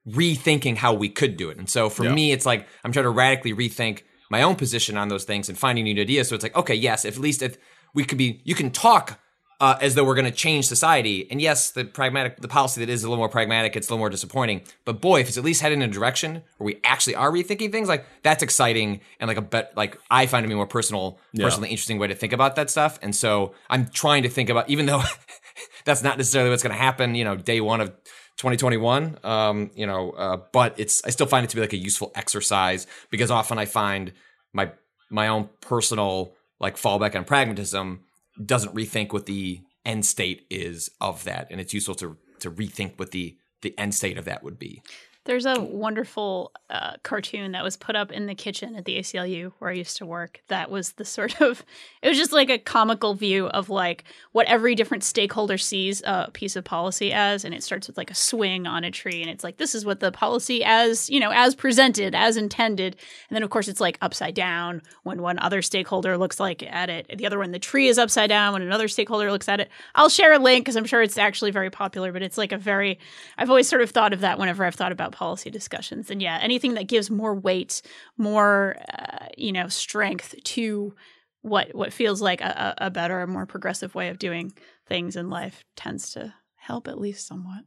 [0.09, 1.59] rethinking how we could do it.
[1.59, 2.13] And so for Yeah.
[2.15, 5.59] me, it's like I'm trying to radically rethink my own position on those things and
[5.59, 6.29] finding new ideas.
[6.29, 7.59] So it's like, okay, yes, if at least if
[7.95, 9.19] we could be, you can talk
[9.61, 11.31] uh, as though we're going to change society.
[11.31, 13.99] And yes, the pragmatic, the policy that is a little more pragmatic, it's a little
[13.99, 14.63] more disappointing.
[14.87, 17.71] But boy, if it's at least headed in a direction where we actually are rethinking
[17.71, 20.57] things, like that's exciting and like a bet, like I find it to be a
[20.57, 22.99] more personal, personally interesting way to think about that stuff.
[23.03, 25.03] And so I'm trying to think about, even though
[25.85, 27.91] that's not necessarily what's going to happen, you know, day one of
[28.37, 31.77] 2021 um you know uh, but it's i still find it to be like a
[31.77, 34.15] useful exercise because often i find
[34.55, 34.73] my
[35.11, 38.01] my own personal like fallback on pragmatism
[38.45, 41.49] doesn't rethink what the end state is of that.
[41.51, 44.83] And it's useful to to rethink what the the end state of that would be
[45.27, 49.53] There's a wonderful uh, cartoon that was put up in the kitchen at the ACLU
[49.59, 50.41] where I used to work.
[50.49, 51.63] That was the sort of,
[52.03, 56.31] it was just like a comical view of like what every different stakeholder sees a
[56.33, 57.45] piece of policy as.
[57.45, 59.21] And it starts with like a swing on a tree.
[59.21, 62.97] And it's like, this is what the policy as, you know, as presented, as intended.
[63.29, 66.89] And then of course it's like upside down when one other stakeholder looks like at
[66.89, 67.19] it.
[67.19, 69.69] The other one, the tree is upside down when another stakeholder looks at it.
[69.95, 72.59] I'll share a link because I'm sure it's actually very popular, but it's like a
[72.59, 72.99] very,
[73.37, 76.11] I've always sort of thought of that whenever I've thought about policy discussions.
[76.11, 77.83] And yeah, anything that gives more weight,
[78.17, 80.95] more, uh, you know, strength to
[81.43, 84.53] what what feels like a, a a better, more progressive way of doing
[84.89, 87.65] things in life tends to help at least somewhat.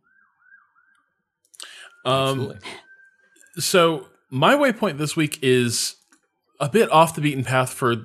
[2.05, 2.53] Um,
[3.57, 5.95] so my waypoint this week is
[6.59, 7.95] a bit off the beaten path for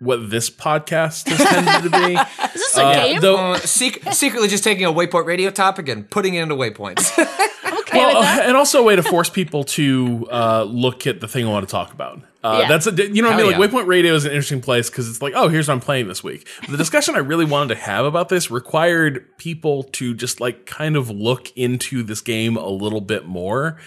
[0.00, 2.14] what this podcast has tended to be.
[2.54, 3.20] Is this a Uh, game?
[3.20, 7.12] though- uh, sec- secretly just taking a waypoint radio topic and putting it into waypoints
[7.18, 7.26] I'm
[7.96, 8.46] okay well, with that.
[8.46, 11.66] and also a way to force people to uh, look at the thing I want
[11.68, 12.22] to talk about.
[12.44, 12.68] Uh, Yeah.
[12.68, 13.58] That's a, you know what I mean.
[13.58, 13.78] Like yeah.
[13.80, 16.22] Waypoint Radio is an interesting place because it's like, oh, here's what I'm playing this
[16.22, 16.46] week.
[16.68, 20.96] The discussion I really wanted to have about this required people to just like kind
[20.96, 23.78] of look into this game a little bit more,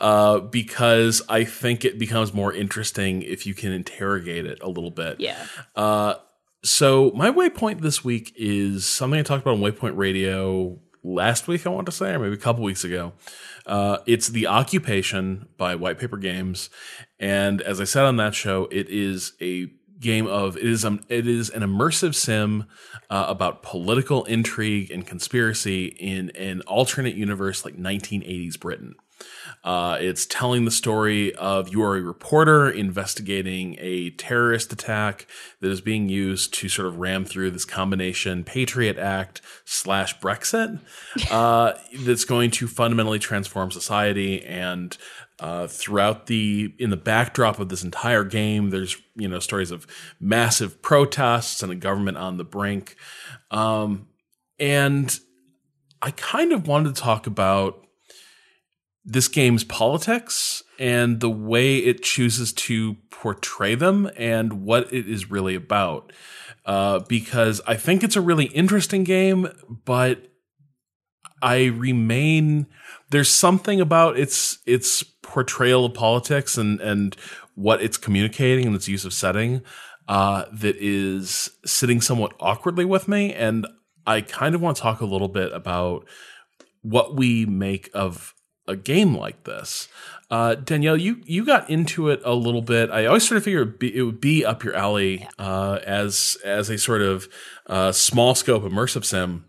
[0.00, 4.90] uh, because I think it becomes more interesting if you can interrogate it a little
[4.92, 5.20] bit.
[5.20, 5.46] yeah.
[5.74, 6.14] Uh,
[6.62, 11.66] so my waypoint this week is something I talked about on Waypoint Radio last week.
[11.66, 13.12] I want to say, or maybe a couple weeks ago.
[13.66, 16.70] Uh, it's the Occupation by White Paper Games,
[17.18, 21.00] and as I said on that show, it is a game of it is um,
[21.08, 22.66] it is an immersive sim
[23.10, 28.94] uh, about political intrigue and conspiracy in an alternate universe like 1980s Britain.
[29.64, 35.26] Uh, it's telling the story of you are a reporter investigating a terrorist attack
[35.60, 40.80] that is being used to sort of ram through this combination Patriot Act slash Brexit
[41.30, 44.44] uh, that's going to fundamentally transform society.
[44.44, 44.96] And
[45.40, 49.86] uh, throughout the in the backdrop of this entire game, there's you know stories of
[50.20, 52.96] massive protests and a government on the brink.
[53.50, 54.08] Um,
[54.58, 55.18] and
[56.02, 57.83] I kind of wanted to talk about
[59.04, 65.30] this game's politics and the way it chooses to portray them and what it is
[65.30, 66.12] really about.
[66.64, 69.48] Uh, because I think it's a really interesting game,
[69.84, 70.32] but
[71.42, 72.66] I remain
[73.10, 77.14] there's something about its its portrayal of politics and and
[77.54, 79.62] what it's communicating and its use of setting
[80.08, 83.66] uh, that is sitting somewhat awkwardly with me, and
[84.06, 86.06] I kind of want to talk a little bit about
[86.82, 88.33] what we make of
[88.66, 89.88] a game like this.
[90.30, 92.90] Uh, Danielle, you you got into it a little bit.
[92.90, 95.80] I always sort of figured it would be, it would be up your alley uh,
[95.84, 97.28] as as a sort of
[97.66, 99.44] uh, small scope immersive sim.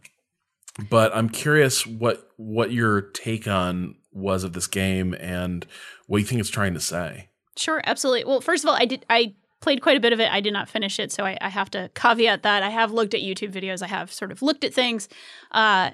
[0.90, 5.66] But I'm curious what what your take on was of this game and
[6.08, 7.30] what you think it's trying to say.
[7.58, 8.26] Sure, absolutely.
[8.26, 10.32] Well, first of all, I did I played quite a bit of it.
[10.32, 12.64] I did not finish it, so I, I have to caveat that.
[12.64, 13.82] I have looked at YouTube videos.
[13.82, 15.08] I have sort of looked at things,
[15.52, 15.92] uh,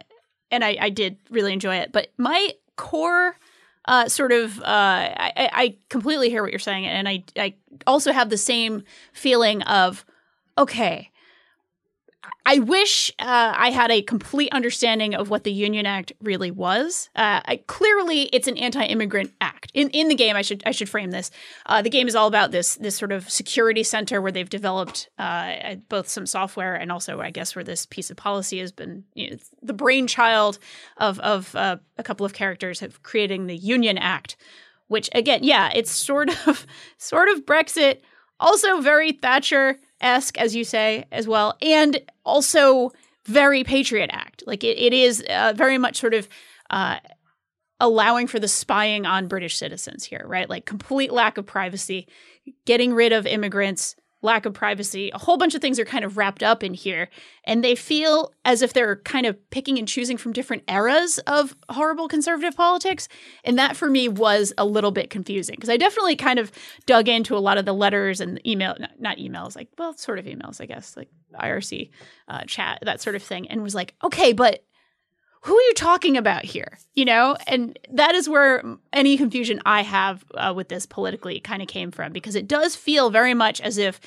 [0.50, 1.92] and I, I did really enjoy it.
[1.92, 3.38] But my core
[3.86, 7.56] uh, sort of uh, I, I completely hear what you're saying, and I I
[7.88, 10.06] also have the same feeling of
[10.58, 11.11] okay.
[12.46, 17.10] I wish uh, I had a complete understanding of what the Union Act really was.
[17.16, 19.72] Uh, I, clearly, it's an anti-immigrant act.
[19.76, 21.30] In in the game, I should I should frame this.
[21.68, 25.10] Uh, the game is all about this this sort of security center where they've developed
[25.20, 29.04] uh, both some software and also, I guess, where this piece of policy has been
[29.14, 30.58] you know, the brainchild
[30.98, 34.36] of of uh, a couple of characters of creating the Union Act,
[34.88, 36.66] which again, yeah, it's sort of
[36.98, 38.02] sort of Brexit,
[38.40, 42.92] also very Thatcher esque, as you say, as well, and also
[43.26, 44.44] very Patriot Act.
[44.46, 46.28] Like it, it is uh, very much sort of
[46.70, 46.98] uh,
[47.80, 50.50] allowing for the spying on British citizens here, right?
[50.50, 52.08] Like complete lack of privacy,
[52.66, 55.10] getting rid of immigrants, lack of privacy.
[55.14, 57.10] A whole bunch of things are kind of wrapped up in here.
[57.44, 61.56] And they feel as if they're kind of picking and choosing from different eras of
[61.70, 63.08] horrible conservative politics.
[63.44, 66.52] And that for me was a little bit confusing because I definitely kind of
[66.86, 70.26] dug into a lot of the letters and email, not emails, like, well, sort of
[70.26, 71.10] emails, I guess, like
[71.40, 71.90] IRC
[72.28, 74.64] uh, chat, that sort of thing, and was like, okay, but
[75.44, 76.78] who are you talking about here?
[76.94, 78.64] You know, and that is where
[78.94, 82.76] any confusion I have uh, with this politically kind of came from because it does
[82.76, 84.00] feel very much as if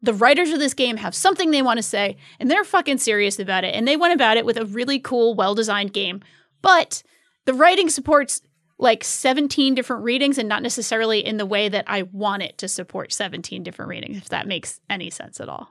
[0.00, 3.38] the writers of this game have something they want to say and they're fucking serious
[3.38, 6.20] about it and they went about it with a really cool, well designed game.
[6.62, 7.02] But
[7.44, 8.40] the writing supports
[8.78, 12.68] like 17 different readings and not necessarily in the way that I want it to
[12.68, 15.68] support 17 different readings, if that makes any sense at all.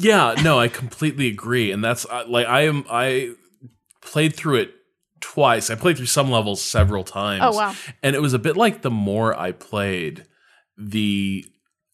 [0.00, 2.84] Yeah, no, I completely agree, and that's uh, like I am.
[2.88, 3.34] I
[4.00, 4.74] played through it
[5.20, 5.70] twice.
[5.70, 7.42] I played through some levels several times.
[7.44, 7.74] Oh wow!
[8.00, 10.24] And it was a bit like the more I played,
[10.76, 11.44] the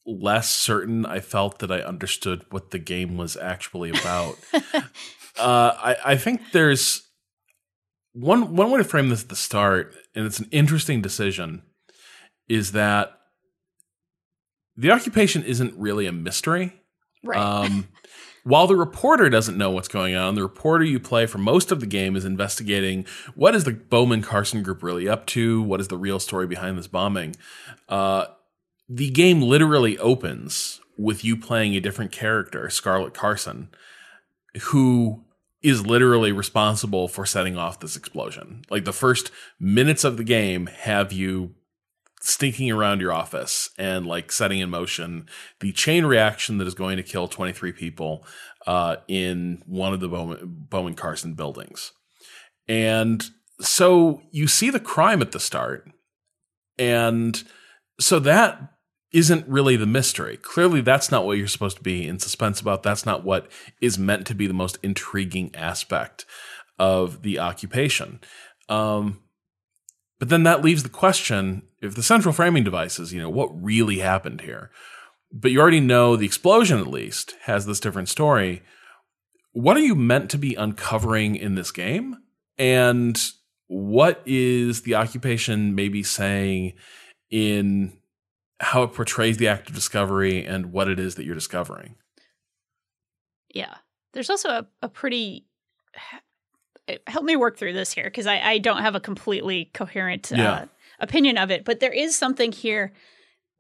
[0.05, 4.37] less certain I felt that I understood what the game was actually about.
[4.53, 4.83] uh,
[5.39, 7.09] I, I think there's
[8.13, 11.63] one one way to frame this at the start, and it's an interesting decision,
[12.51, 13.19] is that
[14.77, 16.83] the occupation isn't really a mystery
[17.25, 17.39] Right.
[17.39, 17.89] um,
[18.45, 21.81] while the reporter doesn't know what's going on, the reporter you play for most of
[21.81, 25.63] the game is investigating what is the Bowman Carson group really up to?
[25.63, 27.37] What is the real story behind this bombing?
[27.89, 28.27] Uh,
[28.89, 33.71] the game literally opens with you playing a different character, Scarlett Carson,
[34.65, 35.25] who
[35.63, 38.63] is literally responsible for setting off this explosion.
[38.69, 41.55] Like the first minutes of the game have you
[42.25, 45.29] stinking around your office and like setting in motion
[45.61, 48.27] the chain reaction that is going to kill 23 people
[48.67, 51.93] uh, in one of the Bowman, Carson buildings.
[52.67, 53.23] And
[53.61, 55.91] so you see the crime at the start.
[56.79, 57.43] And
[58.01, 58.73] so that
[59.13, 60.39] isn't really the mystery.
[60.39, 62.83] Clearly, that's not what you're supposed to be in suspense about.
[62.83, 63.49] That's not what
[63.81, 66.25] is meant to be the most intriguing aspect
[66.79, 68.21] of the occupation.
[68.69, 69.21] Um,
[70.25, 73.63] but then that leaves the question if the central framing device is, you know, what
[73.63, 74.71] really happened here?
[75.31, 78.63] But you already know the explosion, at least, has this different story.
[79.53, 82.17] What are you meant to be uncovering in this game?
[82.57, 83.23] And
[83.67, 86.73] what is the occupation maybe saying
[87.29, 87.93] in
[88.61, 91.97] how it portrays the act of discovery and what it is that you're discovering?
[93.53, 93.75] Yeah.
[94.15, 95.45] There's also a, a pretty
[97.07, 100.67] help me work through this here because I, I, don't have a completely coherent uh,
[101.01, 102.93] opinion of it, but there is something here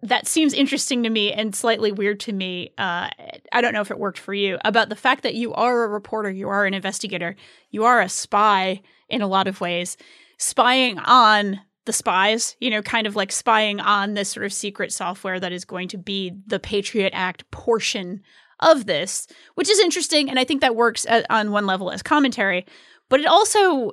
[0.02, 2.70] that seems interesting to me and slightly weird to me.
[2.76, 3.08] Uh,
[3.52, 5.88] I don't know if it worked for you about the fact that you are a
[5.88, 7.36] reporter, you are an investigator,
[7.70, 9.96] you are a spy in a lot of ways,
[10.38, 14.92] spying on the spies, you know, kind of like spying on this sort of secret
[14.92, 18.22] software that is going to be the Patriot Act portion
[18.60, 20.30] of this, which is interesting.
[20.30, 22.66] And I think that works at, on one level as commentary.
[23.08, 23.92] But it also,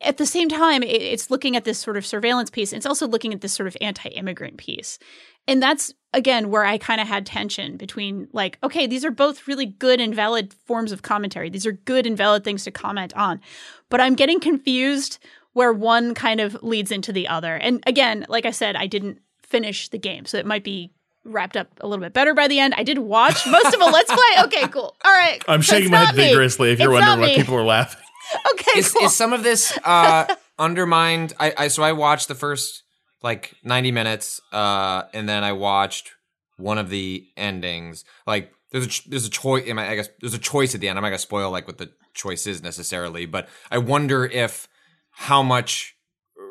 [0.00, 2.72] at the same time, it's looking at this sort of surveillance piece.
[2.72, 4.98] It's also looking at this sort of anti immigrant piece.
[5.46, 9.48] And that's, again, where I kind of had tension between like, okay, these are both
[9.48, 11.50] really good and valid forms of commentary.
[11.50, 13.40] These are good and valid things to comment on.
[13.88, 15.18] But I'm getting confused
[15.52, 17.56] where one kind of leads into the other.
[17.56, 20.24] And again, like I said, I didn't finish the game.
[20.26, 20.92] So it might be
[21.24, 22.74] wrapped up a little bit better by the end.
[22.76, 24.44] I did watch most of a Let's Play.
[24.44, 24.94] Okay, cool.
[25.04, 25.42] All right.
[25.48, 26.28] I'm shaking my head me.
[26.28, 28.00] vigorously if you're it's wondering why people are laughing.
[28.52, 29.06] okay, is, cool.
[29.06, 31.32] is some of this uh, undermined?
[31.38, 32.82] I, I so I watched the first
[33.22, 36.12] like 90 minutes, uh, and then I watched
[36.56, 38.04] one of the endings.
[38.26, 39.68] Like there's a there's a choice.
[39.68, 40.98] I guess there's a choice at the end.
[40.98, 44.68] I'm not gonna spoil like what the choice is necessarily, but I wonder if
[45.10, 45.96] how much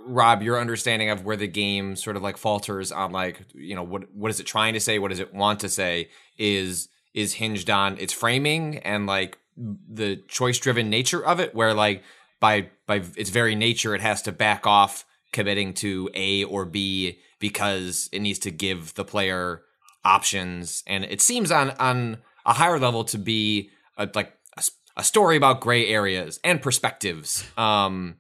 [0.06, 3.84] Rob, your understanding of where the game sort of like falters on like you know
[3.84, 7.34] what what is it trying to say, what does it want to say, is is
[7.34, 12.04] hinged on its framing and like the choice driven nature of it where like
[12.40, 17.20] by by its very nature it has to back off committing to A or B
[17.40, 19.62] because it needs to give the player
[20.04, 20.84] options.
[20.88, 24.64] And it seems on on a higher level to be a, like a,
[24.98, 28.16] a story about gray areas and perspectives um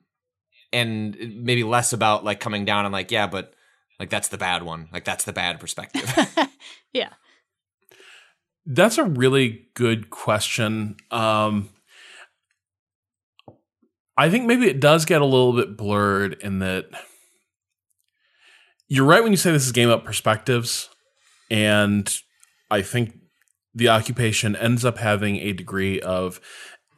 [0.71, 3.53] and maybe less about like coming down and like yeah but
[3.99, 4.87] like that's the bad one.
[4.93, 6.13] Like that's the bad perspective.
[6.91, 7.09] Yeah
[8.71, 10.95] that's a really good question.
[11.11, 11.69] Um,
[14.15, 16.85] I think maybe it does get a little bit blurred in that
[18.87, 20.89] you're right when you say this is game up perspectives,
[21.49, 22.11] and
[22.71, 23.13] I think
[23.73, 26.39] the occupation ends up having a degree of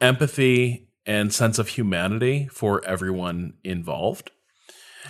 [0.00, 4.30] empathy and sense of humanity for everyone involved.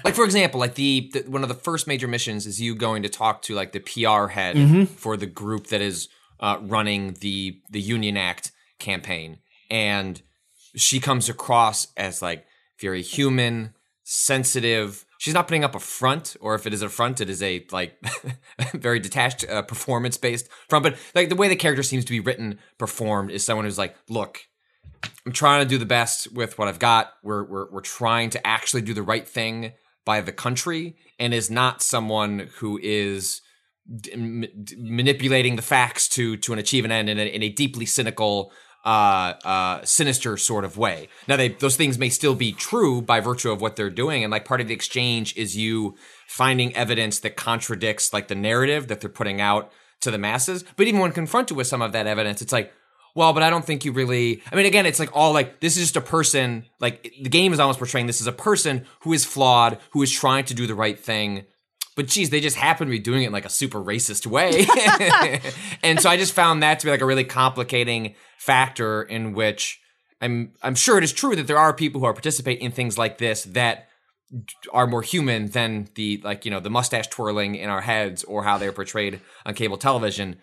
[0.05, 3.03] Like for example, like the, the one of the first major missions is you going
[3.05, 4.85] to talk to like the PR head Mm-hmm.
[4.85, 6.09] for the group that is
[6.43, 9.39] uh, running the the Union Act campaign,
[9.71, 10.21] and
[10.77, 12.45] she comes across as like
[12.81, 15.07] very human, sensitive.
[15.19, 17.65] She's not putting up a front, or if it is a front, it is a
[17.71, 17.97] like
[18.73, 20.83] very detached, uh, performance based front.
[20.83, 23.95] But like the way the character seems to be written, performed, is someone who's like,
[24.09, 24.41] look,
[25.25, 27.13] I'm trying to do the best with what I've got.
[27.23, 29.73] We're we're we're trying to actually do the right thing
[30.05, 33.43] by the country, and is not someone who is
[33.87, 38.53] manipulating the facts to to an achieve an end in a, in a deeply cynical,
[38.85, 41.09] uh, uh, sinister sort of way.
[41.29, 44.31] Now, they those things may still be true by virtue of what they're doing, and
[44.31, 49.01] like part of the exchange is you finding evidence that contradicts like the narrative that
[49.01, 50.65] they're putting out to the masses.
[50.77, 52.73] But even when confronted with some of that evidence, it's like
[53.15, 54.43] well, but I don't think you really.
[54.51, 56.65] I mean, again, it's like all like this is just a person.
[56.81, 60.11] Like the game is almost portraying this as a person who is flawed, who is
[60.11, 61.45] trying to do the right thing.
[61.95, 64.67] But geez, they just happen to be doing it in like a super racist way.
[65.83, 69.81] and so I just found that to be like a really complicating factor in which
[70.21, 72.97] I'm I'm sure it is true that there are people who are participate in things
[72.97, 73.89] like this that
[74.73, 78.45] are more human than the like you know the mustache twirling in our heads or
[78.45, 80.37] how they're portrayed on cable television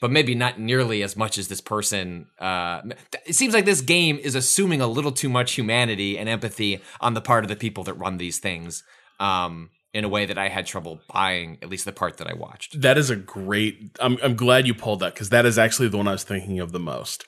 [0.00, 2.26] but maybe not nearly as much as this person.
[2.38, 2.80] Uh,
[3.26, 7.12] it seems like this game is assuming a little too much humanity and empathy on
[7.14, 8.82] the part of the people that run these things
[9.18, 12.34] um, in a way that I had trouble buying, at least the part that I
[12.34, 12.80] watched.
[12.80, 13.96] That is a great.
[14.00, 16.60] I'm I'm glad you pulled that because that is actually the one I was thinking
[16.60, 17.26] of the most.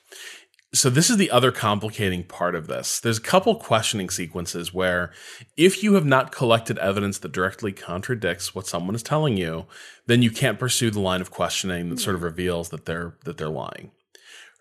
[0.73, 2.99] So this is the other complicating part of this.
[2.99, 5.11] There's a couple questioning sequences where
[5.55, 9.67] if you have not collected evidence that directly contradicts what someone is telling you,
[10.07, 13.37] then you can't pursue the line of questioning that sort of reveals that they're that
[13.37, 13.91] they're lying.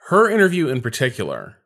[0.08, 1.56] Her interview in particular,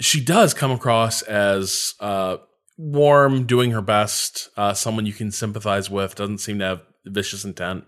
[0.00, 2.38] she does come across as uh,
[2.78, 7.44] warm, doing her best, uh, someone you can sympathize with, doesn't seem to have vicious
[7.44, 7.84] intent.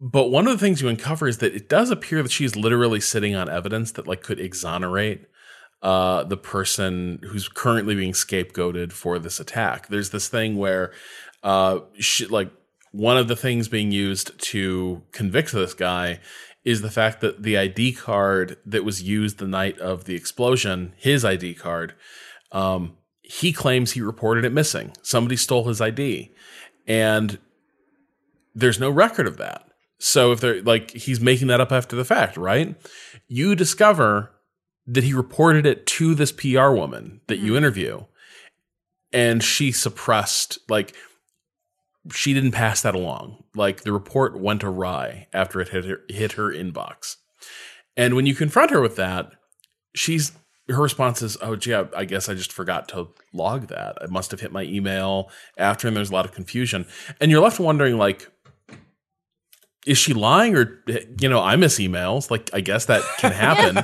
[0.00, 3.00] But one of the things you uncover is that it does appear that she's literally
[3.00, 5.26] sitting on evidence that like could exonerate
[5.82, 9.88] uh, the person who's currently being scapegoated for this attack.
[9.88, 10.92] There's this thing where
[11.42, 12.50] uh, she, like
[12.92, 16.20] one of the things being used to convict this guy
[16.64, 20.92] is the fact that the ID card that was used the night of the explosion,
[20.96, 21.94] his ID card,
[22.52, 22.96] um,
[23.28, 24.90] he claims he reported it missing.
[25.02, 26.32] Somebody stole his ID,
[26.86, 27.38] and
[28.54, 29.68] there's no record of that.
[29.98, 32.74] So if they're like he's making that up after the fact, right?
[33.28, 34.32] You discover
[34.86, 37.58] that he reported it to this PR woman that you hmm.
[37.58, 38.04] interview,
[39.12, 40.94] and she suppressed like
[42.10, 43.44] she didn't pass that along.
[43.54, 47.16] Like the report went awry after it hit her, hit her inbox.
[47.94, 49.32] And when you confront her with that,
[49.94, 50.32] she's
[50.68, 53.98] her response is, "Oh, gee, I, I guess I just forgot to log that.
[54.00, 56.86] I must have hit my email after." And there's a lot of confusion,
[57.20, 58.30] and you're left wondering, like,
[59.86, 60.82] is she lying or
[61.20, 63.78] you know i miss emails like i guess that can happen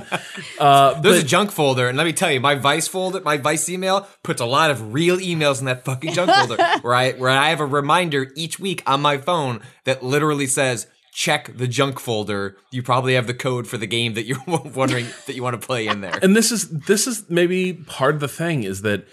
[0.59, 3.37] uh There's but- a junk folder, and let me tell you, my Vice folder, my
[3.39, 7.13] Vice email puts a lot of real emails in that fucking junk folder, where I
[7.13, 11.67] where I have a reminder each week on my phone that literally says, "Check the
[11.69, 15.43] junk folder." You probably have the code for the game that you're wondering that you
[15.43, 16.19] want to play in there.
[16.23, 19.07] and this is this is maybe part of the thing is that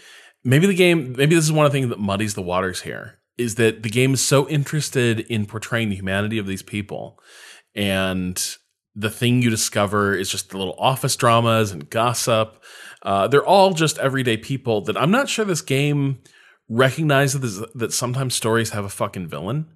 [0.43, 3.19] maybe the game maybe this is one of the things that muddies the waters here
[3.37, 7.19] is that the game is so interested in portraying the humanity of these people
[7.75, 8.57] and
[8.95, 12.61] the thing you discover is just the little office dramas and gossip
[13.03, 16.19] uh, they're all just everyday people that i'm not sure this game
[16.69, 19.67] recognizes that sometimes stories have a fucking villain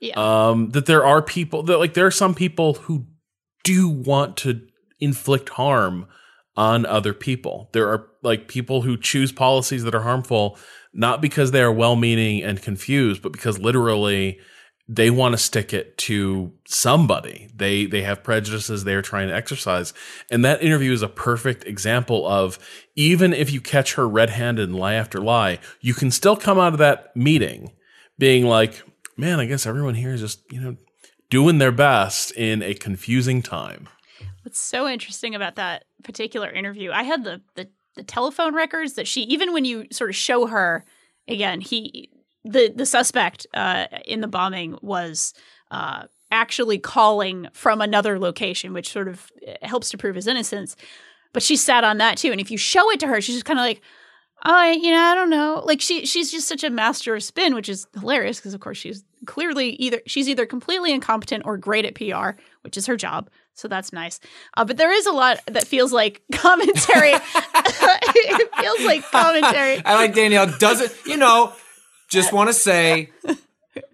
[0.00, 0.14] Yeah.
[0.16, 3.06] um, that there are people that like there are some people who
[3.64, 4.66] do want to
[4.98, 6.06] inflict harm
[6.56, 7.68] on other people.
[7.72, 10.58] There are like people who choose policies that are harmful
[10.92, 14.40] not because they are well-meaning and confused, but because literally
[14.88, 17.48] they want to stick it to somebody.
[17.54, 19.94] They they have prejudices they're trying to exercise.
[20.30, 22.58] And that interview is a perfect example of
[22.96, 26.72] even if you catch her red-handed and lie after lie, you can still come out
[26.72, 27.70] of that meeting
[28.18, 28.82] being like,
[29.20, 30.76] man, I guess everyone here is just, you know,
[31.28, 33.88] doing their best in a confusing time.
[34.42, 39.06] What's so interesting about that particular interview, I had the, the the telephone records that
[39.06, 40.84] she even when you sort of show her
[41.28, 42.08] again, he
[42.44, 45.34] the the suspect uh, in the bombing was
[45.70, 50.76] uh, actually calling from another location, which sort of uh, helps to prove his innocence.
[51.32, 53.44] But she sat on that too, and if you show it to her, she's just
[53.44, 53.82] kind of like,
[54.42, 55.62] I, you know, I don't know.
[55.64, 58.78] Like she, she's just such a master of spin, which is hilarious because, of course,
[58.78, 63.28] she's clearly either she's either completely incompetent or great at PR, which is her job.
[63.54, 64.20] So that's nice.
[64.56, 67.12] Uh, but there is a lot that feels like commentary.
[67.14, 69.84] it feels like commentary.
[69.84, 71.52] I like Danielle doesn't, you know,
[72.08, 73.10] just want to say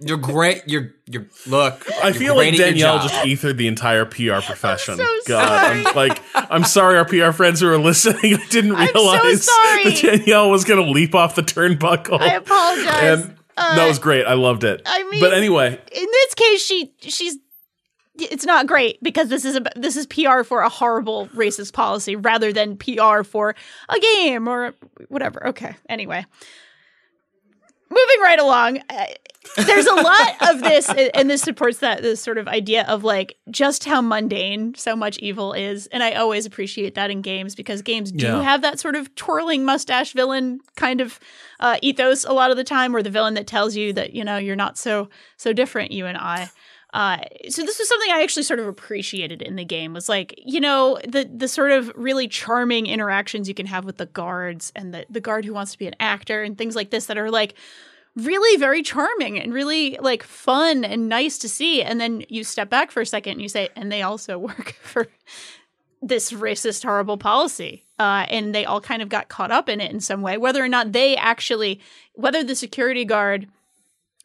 [0.01, 0.63] you're great.
[0.67, 1.85] You're you're look.
[2.03, 4.97] I you're feel like Danielle just ethered the entire PR profession.
[4.97, 5.85] so God, sorry.
[5.87, 8.35] I'm like, I'm sorry, our PR friends who are listening.
[8.35, 9.85] I didn't I'm so realize sorry.
[9.85, 12.21] that Danielle was going to leap off the turnbuckle.
[12.21, 13.25] I apologize.
[13.25, 14.25] And that was uh, great.
[14.27, 14.83] I loved it.
[14.87, 17.37] I mean- but anyway, in this case, she she's
[18.19, 22.17] it's not great because this is a this is PR for a horrible racist policy
[22.17, 23.55] rather than PR for
[23.91, 24.73] a game or
[25.09, 25.49] whatever.
[25.49, 25.75] Okay.
[25.89, 26.25] Anyway,
[27.91, 28.79] moving right along.
[28.89, 29.05] Uh,
[29.57, 33.37] There's a lot of this, and this supports that this sort of idea of like
[33.51, 37.83] just how mundane so much evil is, and I always appreciate that in games because
[37.83, 38.43] games do Yeah.
[38.43, 41.19] have that sort of twirling mustache villain kind of
[41.61, 44.25] uh, ethos a lot of the time, or the villain that tells you that you
[44.25, 46.51] know you're not so so different, you and I.
[46.95, 47.19] Uh,
[47.51, 50.61] so this was something I actually sort of appreciated in the game was like you
[50.61, 54.95] know the the sort of really charming interactions you can have with the guards and
[54.95, 57.31] the the guard who wants to be an actor and things like this that are
[57.31, 57.55] like
[58.17, 61.83] really very charming and really like fun and nice to see.
[61.83, 64.73] And then you step back for a second and you say and they also work
[64.83, 65.09] for
[66.03, 67.85] this racist horrible policy.
[67.99, 70.37] Uh, and they all kind of got caught up in it in some way.
[70.37, 71.81] Whether or not they actually
[72.15, 73.47] whether the security guard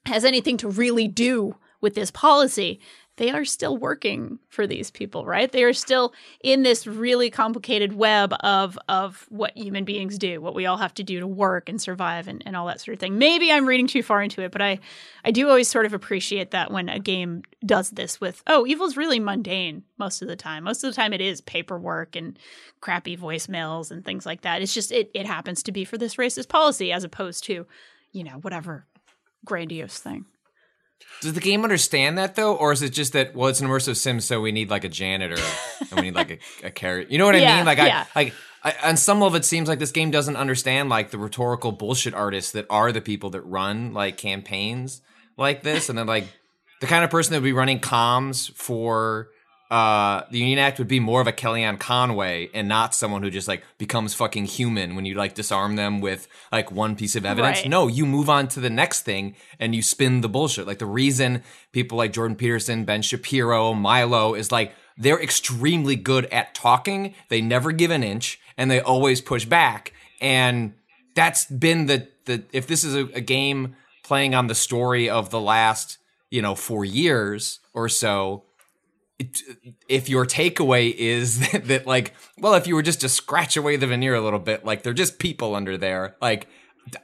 [0.06, 2.80] has anything to really do with this policy
[3.18, 5.52] they are still working for these people right?
[5.52, 10.56] They are still in this really complicated web of of what human beings do what
[10.56, 13.00] we all have to do to work and survive and, and all that sort of
[13.00, 13.18] thing.
[13.18, 14.80] Maybe i'm reading too far into it but i
[15.26, 18.98] i do always sort of appreciate that when a game does this with oh evil's
[18.98, 20.64] really mundane most of the time.
[20.64, 22.38] Most of the time it is paperwork and
[22.82, 24.62] crappy voicemails and things like that.
[24.62, 27.68] It's just it, it happens to be for this racist policy as opposed to
[28.12, 28.88] you know whatever
[29.46, 30.26] grandiose thing
[31.22, 33.96] Does the game understand that though, or is it just that well, it's an immersive
[33.96, 35.38] sim, so we need like a janitor
[35.80, 36.32] and we need like
[36.64, 37.12] a, a carrot?
[37.12, 37.66] You know what I Yeah, mean?
[37.66, 38.06] Like yeah.
[38.16, 38.34] I like
[38.64, 42.14] I, on some level, it seems like this game doesn't understand like the rhetorical bullshit
[42.14, 45.02] artists that are the people that run like campaigns
[45.38, 46.26] like this, and then like
[46.80, 49.30] the kind of person that would be running comms for
[49.72, 53.30] uh, the Union Act would be more of a Kellyanne Conway and not someone who
[53.30, 57.26] just like becomes fucking human when you like disarm them with like one piece of
[57.26, 57.60] evidence.
[57.60, 57.70] Right.
[57.70, 60.68] No, you move on to the next thing and you spin the bullshit.
[60.68, 61.42] Like the reason
[61.72, 67.16] people like Jordan Peterson, Ben Shapiro, Milo is like they're extremely good at talking.
[67.30, 69.94] They never give an inch and they always push back.
[70.20, 70.74] And
[71.16, 75.30] that's been the the if this is a, a game playing on the story of
[75.30, 75.98] the last
[76.30, 78.44] you know four years or so
[79.88, 83.76] if your takeaway is that, that like well if you were just to scratch away
[83.76, 86.48] the veneer a little bit like they're just people under there like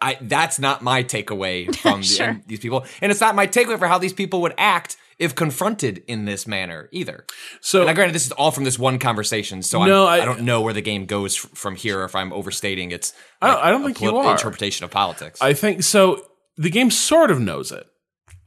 [0.02, 2.42] I, that's not my takeaway from the- Sure.
[2.48, 6.04] these people and it's not my takeaway for how these people would act if confronted
[6.08, 7.26] in this manner either
[7.62, 10.24] so and I granted this is all from this one conversation, so No, I'm, I-
[10.24, 12.04] I, don't know where the game goes f- from here.
[12.04, 14.32] If I'm overstating its, I don't- like, I don't a think you polit- are.
[14.34, 15.42] interpretation of politics.
[15.42, 16.24] I think so.
[16.58, 17.88] The game sort of knows it.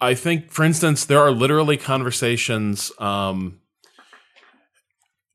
[0.01, 2.91] I think, for instance, there are literally conversations.
[2.99, 3.60] Um,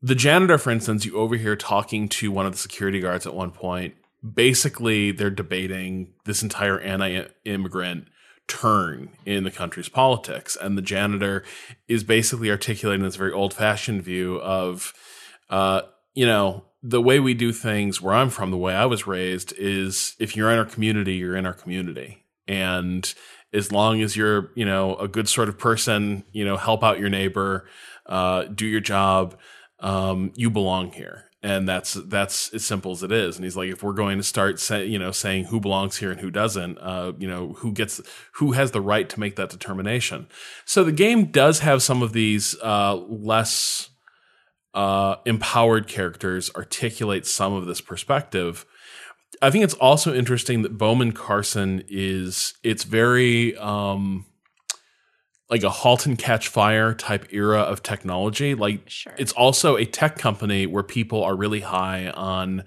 [0.05, 3.49] the janitor, for instance, you overhear talking to one of the security guards at one
[3.49, 3.95] point.
[4.23, 8.05] Basically, they're debating this entire anti-immigrant
[8.47, 11.43] turn in the country's politics, and the janitor
[11.87, 14.93] is basically articulating this very old-fashioned view of,
[15.49, 15.81] uh,
[16.13, 19.53] you know, the way we do things where I'm from, the way I was raised
[19.57, 22.23] is if you're in our community, you're in our community.
[22.47, 23.11] And
[23.51, 26.99] as long as you're, you know, a good sort of person, you know, help out
[26.99, 27.67] your neighbor,
[28.05, 29.35] uh, do your job,
[29.79, 31.25] um, you belong here.
[31.43, 33.35] And that's that's as simple as it is.
[33.35, 36.09] And he's like, if we're going to start, say, you know, saying who belongs here
[36.09, 38.01] and who doesn't, uh, you know, who gets,
[38.33, 40.27] who has the right to make that determination.
[40.65, 43.89] So the game does have some of these uh, less
[44.73, 48.65] uh, empowered characters articulate some of this perspective.
[49.41, 54.25] I think it's also interesting that Bowman Carson is it's very um
[55.49, 58.55] like a halt and catch fire type era of technology.
[58.55, 59.13] Like Sure.
[59.17, 62.63] it's also a tech company where people are really high on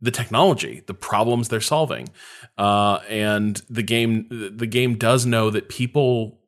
[0.00, 2.08] the technology, the problems they're solving.
[2.56, 6.40] Uh, and the game the game does know that people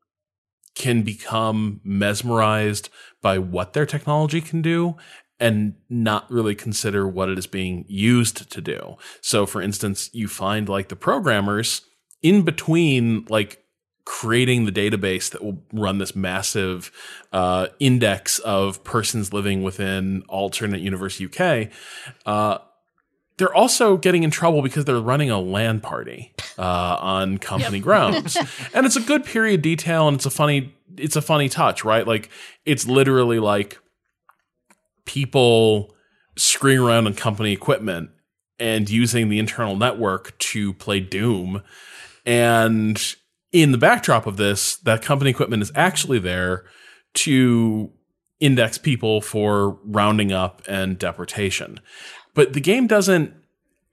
[0.75, 2.89] can become mesmerized
[3.23, 4.97] by what their technology can do
[5.39, 8.97] and not really consider what it is being used to do.
[9.21, 11.83] So for instance, you find like the programmers
[12.23, 13.65] in between like
[14.11, 16.91] creating the database that will run this massive
[17.33, 21.69] uh, index of persons living within alternate universe UK,
[22.27, 22.59] uh,
[23.37, 28.37] they're also getting in trouble because they're running a LAN party uh, on company grounds,
[28.75, 32.05] and it's a good period detail, and it's a funny it's a funny touch, right?
[32.05, 32.31] Like
[32.67, 33.79] it's literally like
[35.05, 35.95] people
[36.37, 38.11] screwing around on company equipment
[38.59, 41.63] and using the internal network to play Doom,
[42.27, 43.15] and
[43.53, 46.65] in the backdrop of this, that company equipment is actually there
[47.15, 47.91] to
[48.39, 51.81] index people for rounding up and deportation.
[52.35, 53.35] But the game doesn't,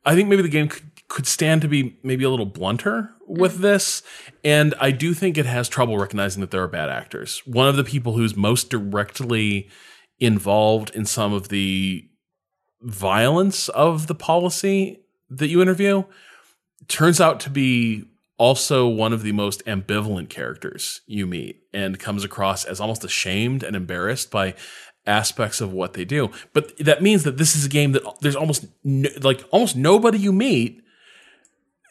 [0.05, 3.53] I think maybe the game could, could stand to be maybe a little blunter with
[3.53, 3.63] mm-hmm.
[3.63, 4.03] this.
[4.43, 7.41] And I do think it has trouble recognizing that there are bad actors.
[7.45, 9.69] One of the people who's most directly
[10.19, 12.07] involved in some of the
[12.81, 16.03] violence of the policy that you interview
[16.87, 18.05] turns out to be
[18.37, 23.63] also one of the most ambivalent characters you meet and comes across as almost ashamed
[23.63, 24.53] and embarrassed by
[25.05, 26.29] aspects of what they do.
[26.53, 30.19] But that means that this is a game that there's almost no, like almost nobody
[30.19, 30.81] you meet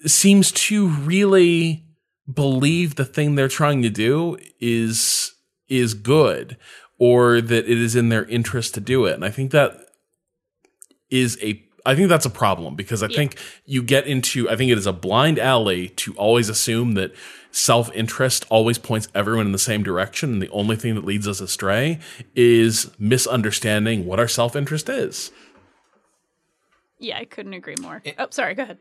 [0.05, 1.85] seems to really
[2.33, 5.33] believe the thing they're trying to do is
[5.69, 6.57] is good
[6.99, 9.15] or that it is in their interest to do it.
[9.15, 9.77] And I think that
[11.11, 13.17] is a I think that's a problem because I yeah.
[13.17, 17.15] think you get into I think it is a blind alley to always assume that
[17.53, 21.41] self-interest always points everyone in the same direction and the only thing that leads us
[21.41, 21.99] astray
[22.35, 25.31] is misunderstanding what our self-interest is.
[26.99, 28.03] Yeah, I couldn't agree more.
[28.05, 28.79] It, oh, sorry, go ahead.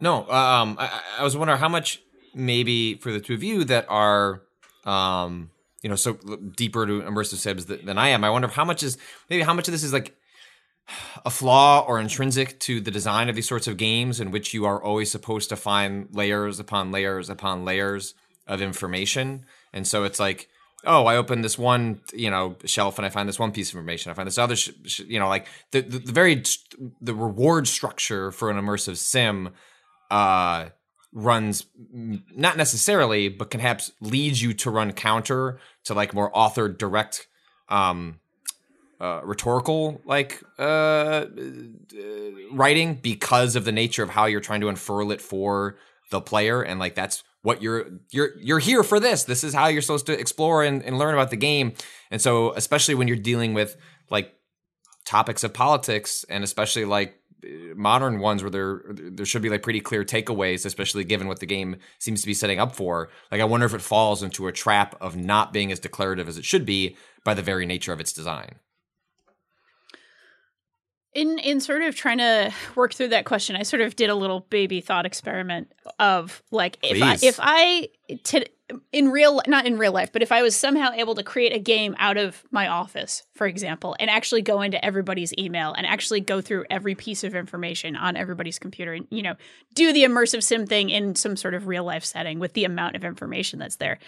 [0.00, 2.00] No, um I, I was wondering how much
[2.34, 4.42] maybe for the two of you that are
[4.84, 5.50] um
[5.82, 6.14] you know so
[6.56, 8.24] deeper to immersive sims than I am.
[8.24, 8.96] I wonder how much is
[9.28, 10.16] maybe how much of this is like
[11.24, 14.64] a flaw or intrinsic to the design of these sorts of games in which you
[14.64, 18.14] are always supposed to find layers upon layers upon layers
[18.46, 19.44] of information.
[19.72, 20.48] And so it's like,
[20.84, 23.74] oh, I open this one, you know, shelf and I find this one piece of
[23.74, 24.10] information.
[24.10, 26.42] I find this other, sh- sh- you know, like the, the, the very
[27.00, 29.50] the reward structure for an immersive sim
[30.10, 30.66] uh,
[31.12, 36.68] runs not necessarily, but can perhaps leads you to run counter to like more author
[36.68, 37.26] direct
[37.68, 38.20] um,
[39.00, 41.26] uh, rhetorical like uh, uh,
[42.52, 45.76] writing because of the nature of how you're trying to unfurl it for
[46.10, 46.62] the player.
[46.62, 49.24] And like that's what you're you're you're here for this.
[49.24, 51.74] This is how you're supposed to explore and, and learn about the game.
[52.10, 53.76] And so especially when you're dealing with
[54.10, 54.32] like
[55.04, 57.20] topics of politics and especially like
[57.76, 61.46] modern ones where there there should be like pretty clear takeaways especially given what the
[61.46, 64.52] game seems to be setting up for like i wonder if it falls into a
[64.52, 68.00] trap of not being as declarative as it should be by the very nature of
[68.00, 68.56] its design
[71.16, 74.14] in in sort of trying to work through that question, I sort of did a
[74.14, 77.88] little baby thought experiment of like if I, if I
[78.22, 78.46] t-
[78.92, 81.58] in real not in real life, but if I was somehow able to create a
[81.58, 86.20] game out of my office, for example, and actually go into everybody's email and actually
[86.20, 89.36] go through every piece of information on everybody's computer and you know
[89.74, 92.94] do the immersive sim thing in some sort of real life setting with the amount
[92.94, 93.98] of information that's there,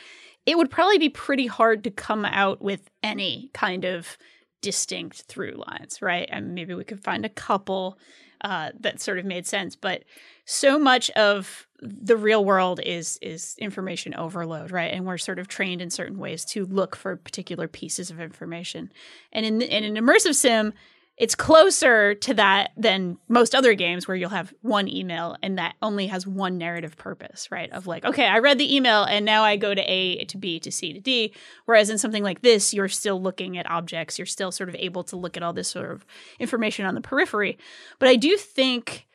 [0.44, 4.18] it would probably be pretty hard to come out with any kind of
[4.61, 6.28] distinct through lines, right?
[6.30, 7.98] And maybe we could find a couple
[8.40, 9.74] uh, that sort of made sense.
[9.74, 10.04] But
[10.44, 14.92] so much of the real world is is information overload, right?
[14.92, 18.92] And we're sort of trained in certain ways to look for particular pieces of information.
[19.32, 20.72] And in in an immersive sim,
[21.18, 25.74] it's closer to that than most other games where you'll have one email and that
[25.82, 27.70] only has one narrative purpose, right?
[27.72, 30.60] Of like, okay, I read the email and now I go to A to B
[30.60, 31.34] to C to D.
[31.64, 35.02] Whereas in something like this, you're still looking at objects, you're still sort of able
[35.04, 36.06] to look at all this sort of
[36.38, 37.58] information on the periphery.
[37.98, 39.08] But I do think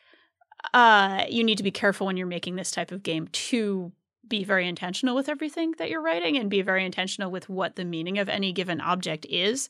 [0.73, 3.93] uh, you need to be careful when you're making this type of game to
[4.27, 7.85] be very intentional with everything that you're writing and be very intentional with what the
[7.85, 9.69] meaning of any given object is.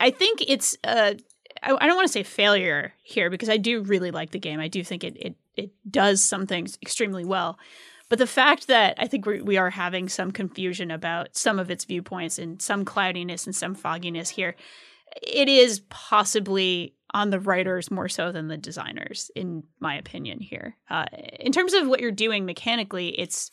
[0.00, 1.14] I, think it's uh,
[1.62, 4.60] I, I don't want to say failure here because I do really like the game.
[4.60, 7.58] I do think it it it does some things extremely well.
[8.08, 11.70] But the fact that I think we, we are having some confusion about some of
[11.70, 14.54] its viewpoints and some cloudiness and some fogginess here,
[15.22, 20.40] it is possibly on the writers more so than the designers, in my opinion.
[20.40, 21.06] Here, uh,
[21.40, 23.50] in terms of what you're doing mechanically, it's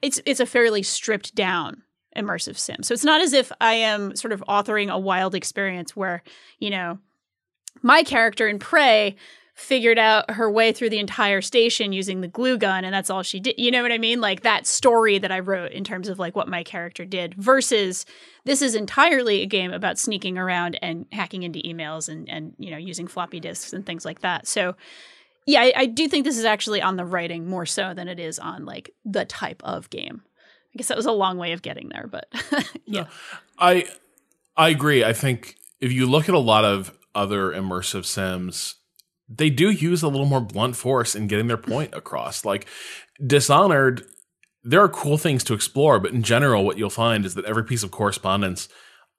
[0.00, 1.82] it's it's a fairly stripped down
[2.16, 2.82] immersive sim.
[2.82, 6.22] So it's not as if I am sort of authoring a wild experience where
[6.58, 6.98] you know
[7.80, 9.16] my character in Prey
[9.54, 13.22] figured out her way through the entire station using the glue gun and that's all
[13.22, 13.54] she did.
[13.58, 14.20] You know what I mean?
[14.20, 18.06] Like that story that I wrote in terms of like what my character did versus
[18.44, 22.70] this is entirely a game about sneaking around and hacking into emails and and you
[22.70, 24.46] know using floppy disks and things like that.
[24.46, 24.74] So
[25.46, 28.18] yeah, I, I do think this is actually on the writing more so than it
[28.18, 30.22] is on like the type of game.
[30.74, 32.26] I guess that was a long way of getting there, but
[32.86, 33.02] yeah.
[33.02, 33.06] No,
[33.58, 33.86] I
[34.56, 35.04] I agree.
[35.04, 38.76] I think if you look at a lot of other immersive sims,
[39.28, 42.44] they do use a little more blunt force in getting their point across.
[42.44, 42.66] Like
[43.24, 44.04] Dishonored,
[44.64, 47.64] there are cool things to explore, but in general, what you'll find is that every
[47.64, 48.68] piece of correspondence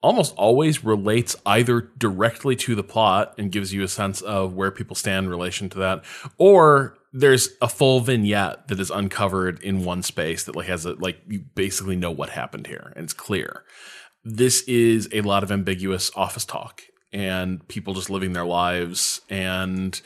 [0.02, 4.70] almost always relates either directly to the plot and gives you a sense of where
[4.70, 6.04] people stand in relation to that,
[6.36, 10.94] or there's a full vignette that is uncovered in one space that like has a
[10.94, 13.64] like you basically know what happened here and it's clear.
[14.24, 16.82] This is a lot of ambiguous office talk
[17.14, 20.00] and people just living their lives and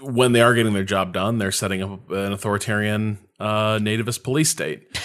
[0.00, 4.50] when they are getting their job done, they're setting up an authoritarian uh, nativist police
[4.50, 5.00] state.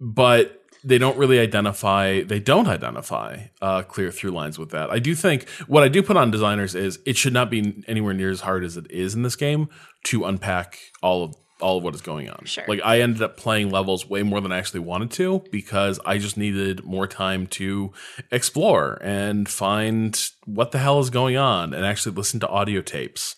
[0.00, 4.98] But they don't really identify they don't identify uh, clear through lines with that i
[4.98, 8.30] do think what i do put on designers is it should not be anywhere near
[8.30, 9.68] as hard as it is in this game
[10.04, 12.64] to unpack all of all of what is going on Sure.
[12.68, 16.18] like i ended up playing levels way more than i actually wanted to because i
[16.18, 17.92] just needed more time to
[18.30, 23.36] explore and find what the hell is going on and actually listen to audio tapes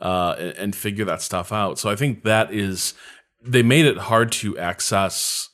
[0.00, 2.94] uh, and, and figure that stuff out so i think that is
[3.42, 5.50] they made it hard to access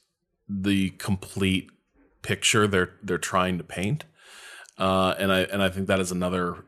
[0.48, 1.68] the complete
[2.22, 4.04] picture they're they're trying to paint.
[4.78, 6.64] Uh, and I and I think that is another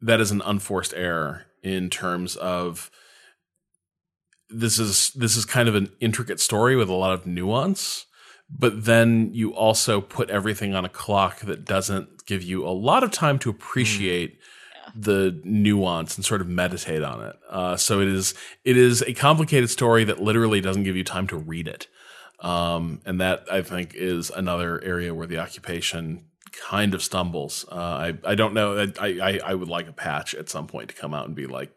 [0.00, 2.90] that is an unforced error in terms of
[4.48, 8.06] this is this is kind of an intricate story with a lot of nuance,
[8.50, 13.02] but then you also put everything on a clock that doesn't give you a lot
[13.02, 14.38] of time to appreciate
[14.94, 17.36] the nuance and sort of meditate on it.
[17.50, 18.34] Uh, so it is
[18.64, 21.88] it is a complicated story that literally doesn't give you time to read it.
[22.40, 27.64] Um, and that I think is another area where the occupation kind of stumbles.
[27.70, 28.90] Uh, I I don't know.
[29.00, 31.46] I, I I would like a patch at some point to come out and be
[31.46, 31.72] like,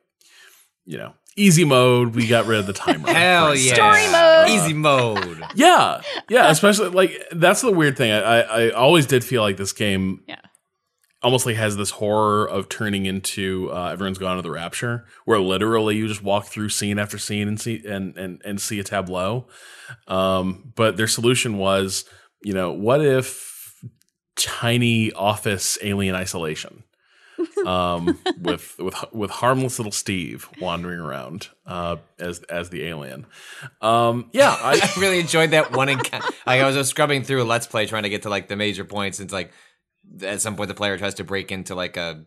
[0.85, 2.15] you know, easy mode.
[2.15, 3.07] We got rid of the timer.
[3.13, 3.73] Hell yeah.
[3.73, 4.49] Story mode.
[4.49, 5.43] Easy mode.
[5.55, 6.49] Yeah, yeah.
[6.51, 8.11] Especially like that's the weird thing.
[8.11, 10.41] I, I I always did feel like this game Yeah.
[11.23, 15.39] almost like has this horror of turning into uh, everyone's gone to the rapture, where
[15.39, 18.83] literally you just walk through scene after scene and see and and and see a
[18.83, 19.47] tableau.
[20.07, 22.05] Um, but their solution was,
[22.43, 23.47] you know, what if
[24.35, 26.83] tiny office alien isolation?
[27.65, 33.25] Um, with with with harmless little Steve wandering around uh, as as the alien.
[33.81, 36.27] Um, yeah, I, I really enjoyed that one encounter.
[36.45, 38.55] Like I was just scrubbing through a let's play trying to get to like the
[38.55, 39.19] major points.
[39.19, 39.51] And it's like
[40.21, 42.25] at some point the player tries to break into like a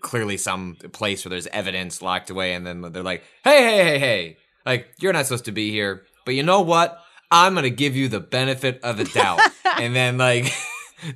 [0.00, 3.98] clearly some place where there's evidence locked away, and then they're like, "Hey, hey, hey,
[3.98, 4.36] hey!
[4.64, 7.00] Like you're not supposed to be here, but you know what?
[7.30, 9.40] I'm gonna give you the benefit of the doubt."
[9.78, 10.52] and then like.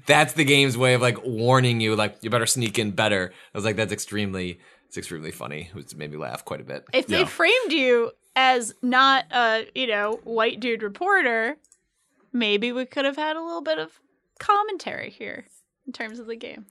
[0.07, 3.33] That's the game's way of like warning you, like you better sneak in better.
[3.55, 5.71] I was like, that's extremely, it's extremely funny.
[5.75, 6.85] It made me laugh quite a bit.
[6.93, 11.57] If they framed you as not a, you know, white dude reporter,
[12.33, 14.01] maybe we could have had a little bit of
[14.39, 15.47] commentary here
[15.87, 16.67] in terms of the game.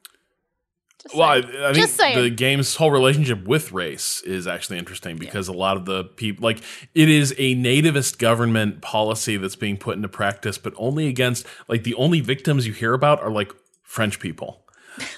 [1.04, 1.56] Just Well, I, saying.
[1.56, 2.22] I think Just saying.
[2.22, 6.43] the game's whole relationship with race is actually interesting because a lot of the people,
[6.43, 6.60] like,
[6.93, 11.84] it is a nativist government policy that's being put into practice, but only against, like,
[11.84, 13.52] the only victims you hear about are like
[13.84, 14.66] French people,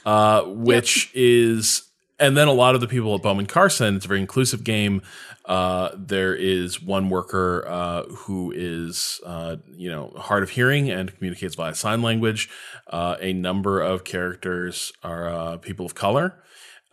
[0.06, 1.84] uh, which is,
[2.22, 5.02] and then a lot of the people at Bowman Carson, it's a very inclusive game.
[5.46, 11.14] Uh, there is one worker uh, who is, uh, you know, hard of hearing and
[11.16, 12.48] communicates via sign language.
[12.88, 16.42] Uh, a number of characters are uh, people of color,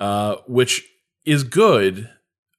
[0.01, 0.83] uh, which
[1.26, 2.09] is good.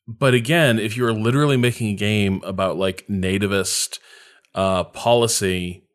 [0.08, 3.98] But again, if you are literally making a game about like nativist
[4.54, 5.89] policy,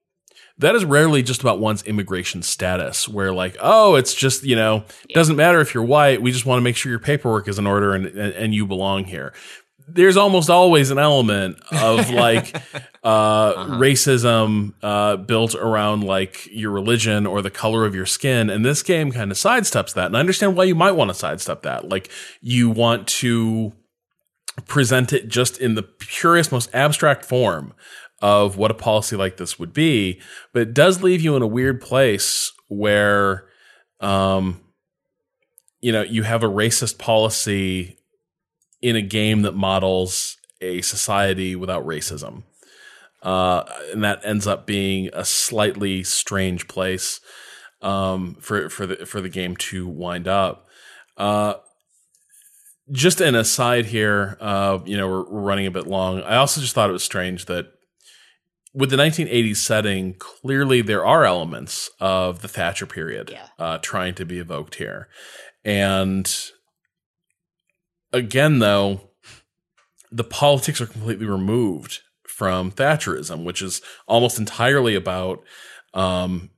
[0.59, 4.85] that is rarely just about one's immigration status, where like, oh, it's just you know,
[5.13, 6.23] doesn't matter if you're white.
[6.23, 8.67] We just want to make sure your paperwork is in order and and, and you
[8.67, 9.33] belong here.
[9.87, 12.55] There's almost always an element of like
[13.03, 18.65] uh, racism uh, built around like your religion or the color of your skin, and
[18.65, 20.07] this game kind of sidesteps that.
[20.07, 21.89] And I understand why you might want to sidestep that.
[21.89, 22.11] Like
[22.41, 23.73] you want to
[24.67, 27.75] present it just in the purest, most abstract form
[28.25, 30.19] of what a policy like this would be,
[30.55, 33.47] but it does leave you in a weird place where,
[34.01, 34.63] um,
[35.83, 37.99] you know, you have a racist policy
[38.81, 42.45] in a game that models a society without racism.
[43.23, 47.21] Uh, and that ends up being a slightly strange place
[47.83, 50.67] um, for for the for the game to wind up.
[51.19, 51.55] Uh,
[52.91, 56.23] just an aside here, uh, you know, we're, we're running a bit long.
[56.23, 57.67] I also just thought it was strange that
[58.75, 63.47] with the 1980s setting, clearly there are elements of the Thatcher period Yeah.
[63.59, 65.09] uh, trying to be evoked here.
[65.65, 66.29] And
[68.13, 69.11] again, though,
[70.11, 75.43] the politics are completely removed from Thatcherism, which is almost entirely about
[75.93, 76.51] um,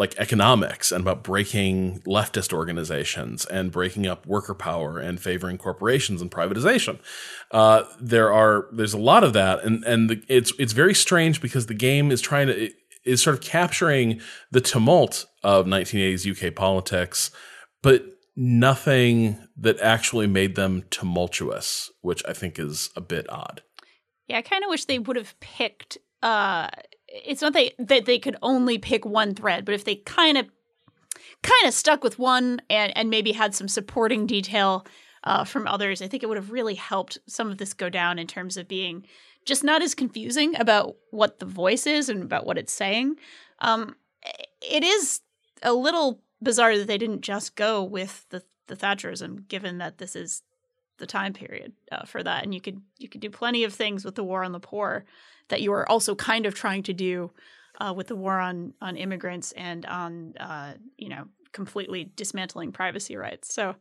[0.00, 6.22] like economics and about breaking leftist organizations and breaking up worker power and favoring corporations
[6.22, 6.98] and privatization.
[7.50, 11.42] Uh, there are there's a lot of that, and and the, it's it's very strange
[11.42, 12.70] because the game is trying to
[13.04, 17.30] is sort of capturing the tumult of 1980s UK politics,
[17.82, 18.02] but
[18.34, 23.60] nothing that actually made them tumultuous, which I think is a bit odd.
[24.28, 26.68] Yeah, I kind of wish they would have picked uh
[27.10, 30.48] it's not they, that they could only pick one thread, but if they kind of
[31.42, 34.86] kind of stuck with one and and maybe had some supporting detail
[35.24, 38.18] uh, from others, I think it would have really helped some of this go down
[38.18, 39.04] in terms of being
[39.44, 43.16] just not as confusing about what the voice is and about what it's saying.
[43.58, 43.96] Um,
[44.62, 45.20] it is
[45.62, 50.14] a little bizarre that they didn't just go with the the Thatcherism, given that this
[50.14, 50.42] is
[50.98, 54.04] the time period uh, for that, and you could you could do plenty of things
[54.04, 55.04] with the war on the poor
[55.50, 57.30] that you are also kind of trying to do
[57.80, 63.16] uh, with the war on on immigrants and on uh, you know completely dismantling privacy
[63.16, 63.54] rights.
[63.54, 63.74] So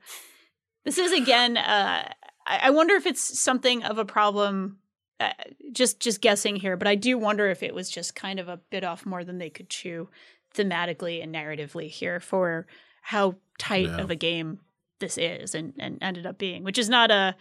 [0.86, 2.12] this is again, uh,
[2.46, 4.78] I wonder if it's something of a problem.
[5.20, 5.34] Uh,
[5.74, 8.58] just just guessing here, but I do wonder if it was just kind of a
[8.70, 10.08] bit off more than they could chew
[10.56, 12.68] thematically and narratively here for
[13.02, 13.98] how tight yeah.
[13.98, 14.60] of a game
[15.00, 17.36] this is and, and ended up being, which is not a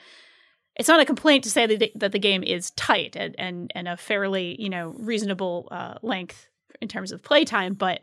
[0.78, 3.72] it's not a complaint to say that the, that the game is tight and, and,
[3.74, 6.48] and a fairly you know reasonable uh, length
[6.80, 8.00] in terms of playtime, but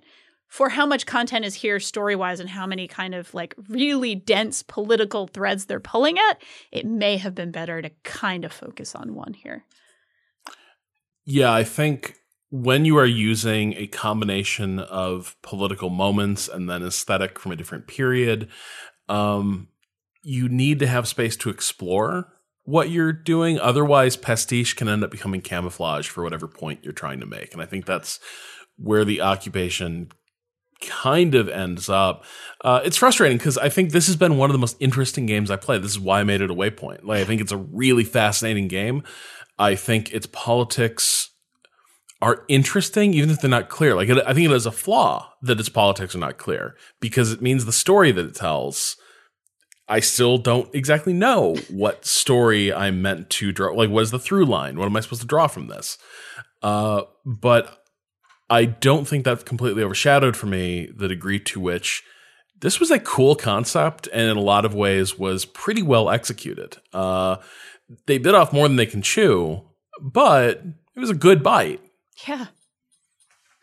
[0.48, 4.16] for how much content is here story wise and how many kind of like really
[4.16, 6.42] dense political threads they're pulling at,
[6.72, 9.66] it may have been better to kind of focus on one here.
[11.26, 12.16] Yeah, I think
[12.52, 17.88] when you are using a combination of political moments and then aesthetic from a different
[17.88, 18.48] period,
[19.10, 19.68] um,
[20.22, 22.35] you need to have space to explore
[22.66, 23.60] what you're doing.
[23.60, 27.54] Otherwise, pastiche can end up becoming camouflage for whatever point you're trying to make.
[27.54, 28.20] And I think that's
[28.78, 30.12] where the occupation
[30.82, 32.26] kind of ends up.
[32.62, 35.50] Uh, it's frustrating because I think this has been one of the most interesting games
[35.50, 35.84] I played.
[35.84, 37.04] This is why I made it a waypoint.
[37.04, 39.04] Like, I think it's a really fascinating game.
[39.58, 41.30] I think its politics
[42.22, 43.96] are interesting, even if they're not clear.
[43.96, 47.42] Like, I think it has a flaw that its politics are not clear because it
[47.42, 48.98] means the story that it tells
[49.88, 53.74] I still don't exactly know what story I'm meant to draw.
[53.74, 54.80] Like, what is the through line?
[54.80, 55.98] What am I supposed to draw from this?
[56.64, 57.84] Uh, but
[58.50, 62.04] I don't think that completely overshadowed for me the degree to which
[62.60, 66.78] this was a cool concept and in a lot of ways was pretty well executed.
[66.94, 67.38] Uh,
[68.08, 69.62] they bit off more than they can chew,
[70.02, 70.64] but
[70.96, 71.82] it was a good bite.
[72.28, 72.48] Yeah.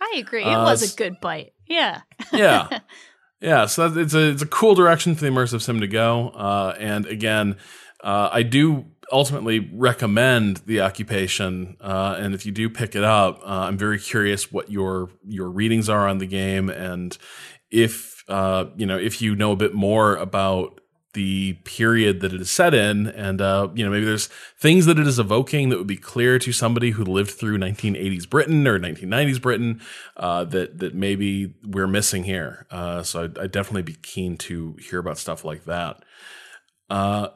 [0.01, 0.43] I agree.
[0.43, 1.53] It uh, was a good bite.
[1.67, 2.03] Yeah.
[2.33, 2.81] yeah.
[3.43, 6.29] Yeah, so it's a it's a cool direction for the immersive sim to go.
[6.29, 7.57] Uh, and again,
[8.03, 11.77] uh, I do ultimately recommend the occupation.
[11.81, 15.51] Uh, and if you do pick it up, uh, I'm very curious what your your
[15.51, 17.19] readings are on the game, and
[17.69, 20.81] if uh, you know if you know a bit more about
[21.15, 23.07] the period that it is set in.
[23.07, 24.29] And uh, you know maybe there's
[24.59, 28.29] things that it is evoking that would be clear to somebody who lived through 1980s
[28.29, 29.81] britain or 1990s britain
[30.17, 32.67] uh, that that maybe we're missing here.
[32.71, 36.03] Uh, so I'd, I'd, definitely be keen to hear about stuff like that.
[36.89, 37.29] Uh,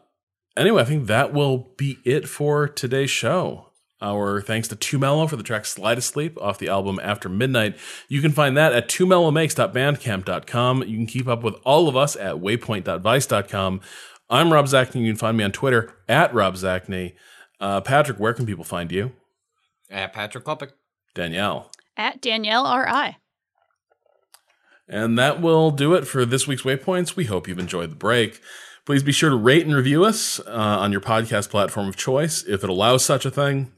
[0.57, 3.70] anyway i think that will be it for today's show
[4.01, 7.77] our thanks to Too Mellow for the track Slide Asleep off the album After Midnight.
[8.09, 10.82] You can find that at twomellowmakes.bandcamp.com.
[10.82, 13.81] You can keep up with all of us at waypoint.vice.com.
[14.28, 15.02] I'm Rob Zacny.
[15.02, 17.14] You can find me on Twitter at Rob Zacny.
[17.60, 19.12] Uh, Patrick, where can people find you?
[19.90, 20.73] At Patrick Klepek.
[21.14, 21.70] Danielle.
[21.97, 23.16] At Danielle R.I.
[24.89, 27.16] And that will do it for this week's Waypoints.
[27.16, 28.40] We hope you've enjoyed the break.
[28.87, 32.45] Please be sure to rate and review us uh, on your podcast platform of choice
[32.45, 33.73] if it allows such a thing.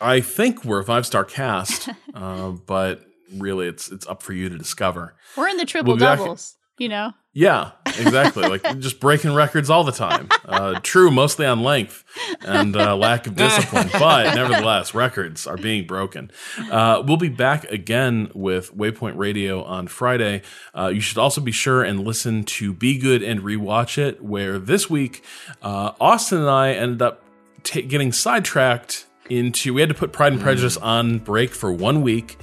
[0.00, 3.04] I think we're a five star cast, uh, but
[3.36, 5.14] really, it's it's up for you to discover.
[5.36, 7.12] We're in the triple we'll doubles, you know.
[7.36, 8.48] Yeah, exactly.
[8.48, 10.28] like just breaking records all the time.
[10.44, 12.04] Uh, true, mostly on length
[12.46, 16.30] and uh, lack of discipline, but nevertheless, records are being broken.
[16.70, 20.42] Uh, we'll be back again with Waypoint Radio on Friday.
[20.78, 24.60] Uh, you should also be sure and listen to Be Good and Rewatch It, where
[24.60, 25.24] this week
[25.60, 27.20] uh, Austin and I ended up
[27.64, 29.74] t- getting sidetracked into.
[29.74, 32.36] We had to put Pride and Prejudice on break for one week.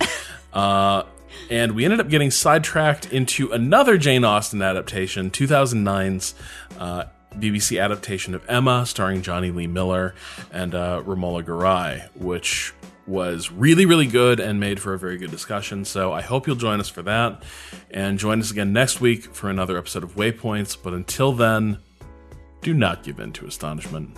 [0.51, 1.03] Uh,
[1.52, 6.34] and we ended up getting sidetracked into another Jane Austen adaptation, 2009's
[6.80, 7.03] uh,
[7.38, 10.15] BBC adaptation of Emma, starring Jonny Lee Miller
[10.53, 12.73] and uh, Romola Garai, which
[13.06, 15.84] was really, really good and made for a very good discussion.
[15.84, 17.44] So I hope you'll join us for that.
[17.90, 20.78] And join us again next week for another episode of Waypoints.
[20.82, 21.80] But until then,
[22.61, 24.18] do not give in to astonishment.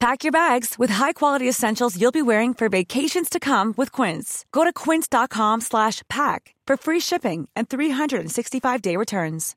[0.00, 4.44] Pack your bags with high-quality essentials you'll be wearing for vacations to come with Quince.
[4.52, 9.56] Go to quince.com slash pack for free shipping and 365-day returns.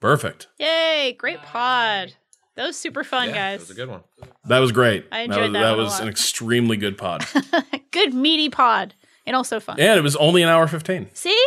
[0.00, 0.48] Perfect.
[0.58, 1.14] Yay!
[1.18, 2.14] Great pod.
[2.54, 3.60] That was super fun, Yeah, guys.
[3.60, 4.00] That was a good one.
[4.44, 5.06] That was great.
[5.12, 6.02] I enjoyed was, that one a was lot.
[6.02, 7.24] an extremely good pod.
[7.92, 8.92] Good meaty pod,
[9.24, 9.80] and also fun.
[9.80, 11.08] and it was only an hour 15.
[11.14, 11.46] See?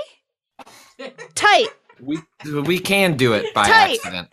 [1.35, 1.67] Tight.
[2.01, 2.19] We
[2.61, 3.99] we can do it by Tight.
[4.05, 4.29] accident.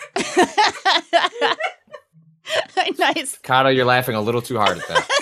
[2.99, 3.39] nice.
[3.43, 5.09] Kato, you're laughing a little too hard at that.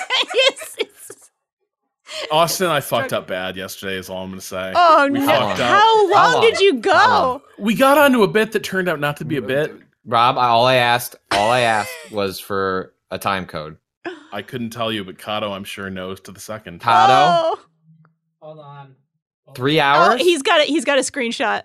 [0.51, 1.31] Yes, it's-
[2.31, 4.73] Austin, I fucked up bad yesterday, is all I'm going to say.
[4.75, 5.27] oh we no!
[5.27, 5.69] fucked up.
[5.71, 7.43] How long did you go?
[7.59, 9.75] We got onto a bit that turned out not to be a bit.
[10.05, 13.77] Rob, I, all I asked, all I asked was for a time code.
[14.33, 16.81] I couldn't tell you, but Kato, I'm sure, knows to the second.
[16.81, 17.59] Kato, Oh,
[18.41, 18.95] Hold on.
[19.47, 20.21] Hold three oh, hours.
[20.21, 20.69] he's got it.
[20.69, 21.63] He's got a screenshot.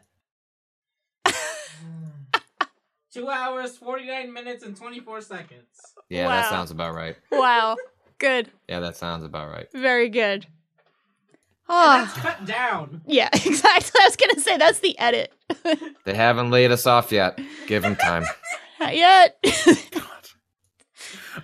[3.19, 5.65] Two hours, 49 minutes, and 24 seconds.
[6.09, 7.17] yeah, that sounds about right.
[7.31, 7.75] Wow.
[8.17, 8.49] Good.
[8.69, 9.67] Yeah, that sounds about right.
[9.73, 10.45] Very good.
[10.45, 12.05] And ah.
[12.05, 13.01] that's Oh, cut down.
[13.05, 13.99] yeah, exactly.
[14.01, 15.33] I was gonna say that's the edit.
[16.05, 17.39] They haven't laid us off yet.
[17.67, 18.23] Give them time.
[18.79, 19.37] Not yet.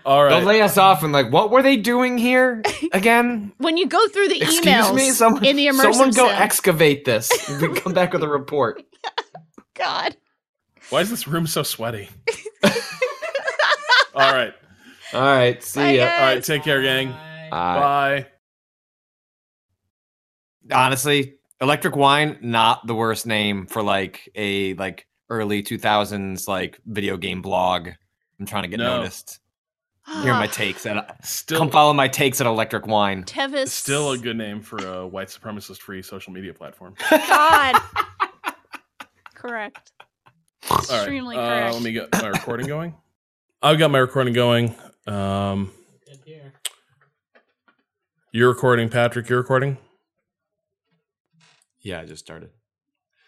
[0.05, 0.29] All right.
[0.29, 3.51] Don't lay us off and like, what were they doing here again?
[3.57, 6.41] when you go through the Excuse emails me, someone, in the immersive someone go sim-
[6.41, 7.29] excavate this.
[7.61, 8.81] We come back with a report.
[9.75, 10.15] God.
[10.89, 12.09] Why is this room so sweaty?
[14.13, 14.53] All right.
[15.13, 16.05] All right, see Bye, ya.
[16.05, 16.19] guys.
[16.21, 16.43] All right.
[16.43, 17.09] Take care, gang.
[17.51, 18.25] Bye.
[20.69, 20.75] Bye.
[20.75, 27.17] honestly, Electric Wine not the worst name for like a like early 2000s like video
[27.17, 27.89] game blog.
[28.39, 28.97] I'm trying to get No.
[28.97, 29.39] noticed.
[30.21, 33.23] Here are my takes at Still, come follow my takes at Electric Wine.
[33.23, 33.71] Tevis.
[33.73, 36.93] still a good name for a white supremacist free social media platform.
[37.09, 37.75] God.
[39.33, 39.91] correct.
[40.69, 40.89] All right.
[40.89, 41.73] Extremely uh, correct.
[41.73, 42.95] Let me get my recording going.
[43.61, 44.75] I've got my recording going.
[45.07, 45.71] Um,
[46.25, 46.53] here.
[48.31, 49.29] you're recording, Patrick.
[49.29, 49.77] You're recording.
[51.81, 52.49] Yeah, I just started.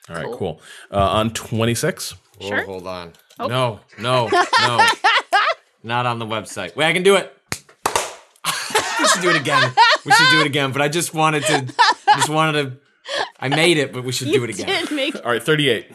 [0.09, 0.37] All right, Cool.
[0.37, 0.61] cool.
[0.91, 2.15] Uh, on 26.
[2.39, 2.63] Sure.
[2.65, 3.13] hold on.
[3.39, 3.47] Oh.
[3.47, 4.27] No, no,
[4.61, 4.85] no.
[5.83, 6.75] Not on the website.
[6.75, 7.33] Wait, I can do it.
[8.99, 9.71] we should do it again.
[10.05, 10.71] We should do it again.
[10.71, 11.73] But I just wanted to.
[12.15, 12.77] Just wanted to.
[13.39, 14.85] I made it, but we should you do it again.
[14.91, 15.91] make All right, 38.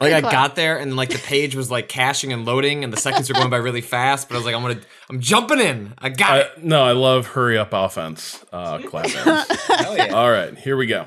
[0.00, 2.96] Like I got there and like the page was like caching and loading and the
[2.96, 5.94] seconds were going by really fast, but I was like, I'm gonna, I'm jumping in.
[5.98, 6.64] I got I, it.
[6.64, 8.44] no, I love hurry up offense.
[8.52, 9.06] Uh, clap.
[9.10, 10.14] Hell yeah.
[10.14, 11.06] All right, here we go.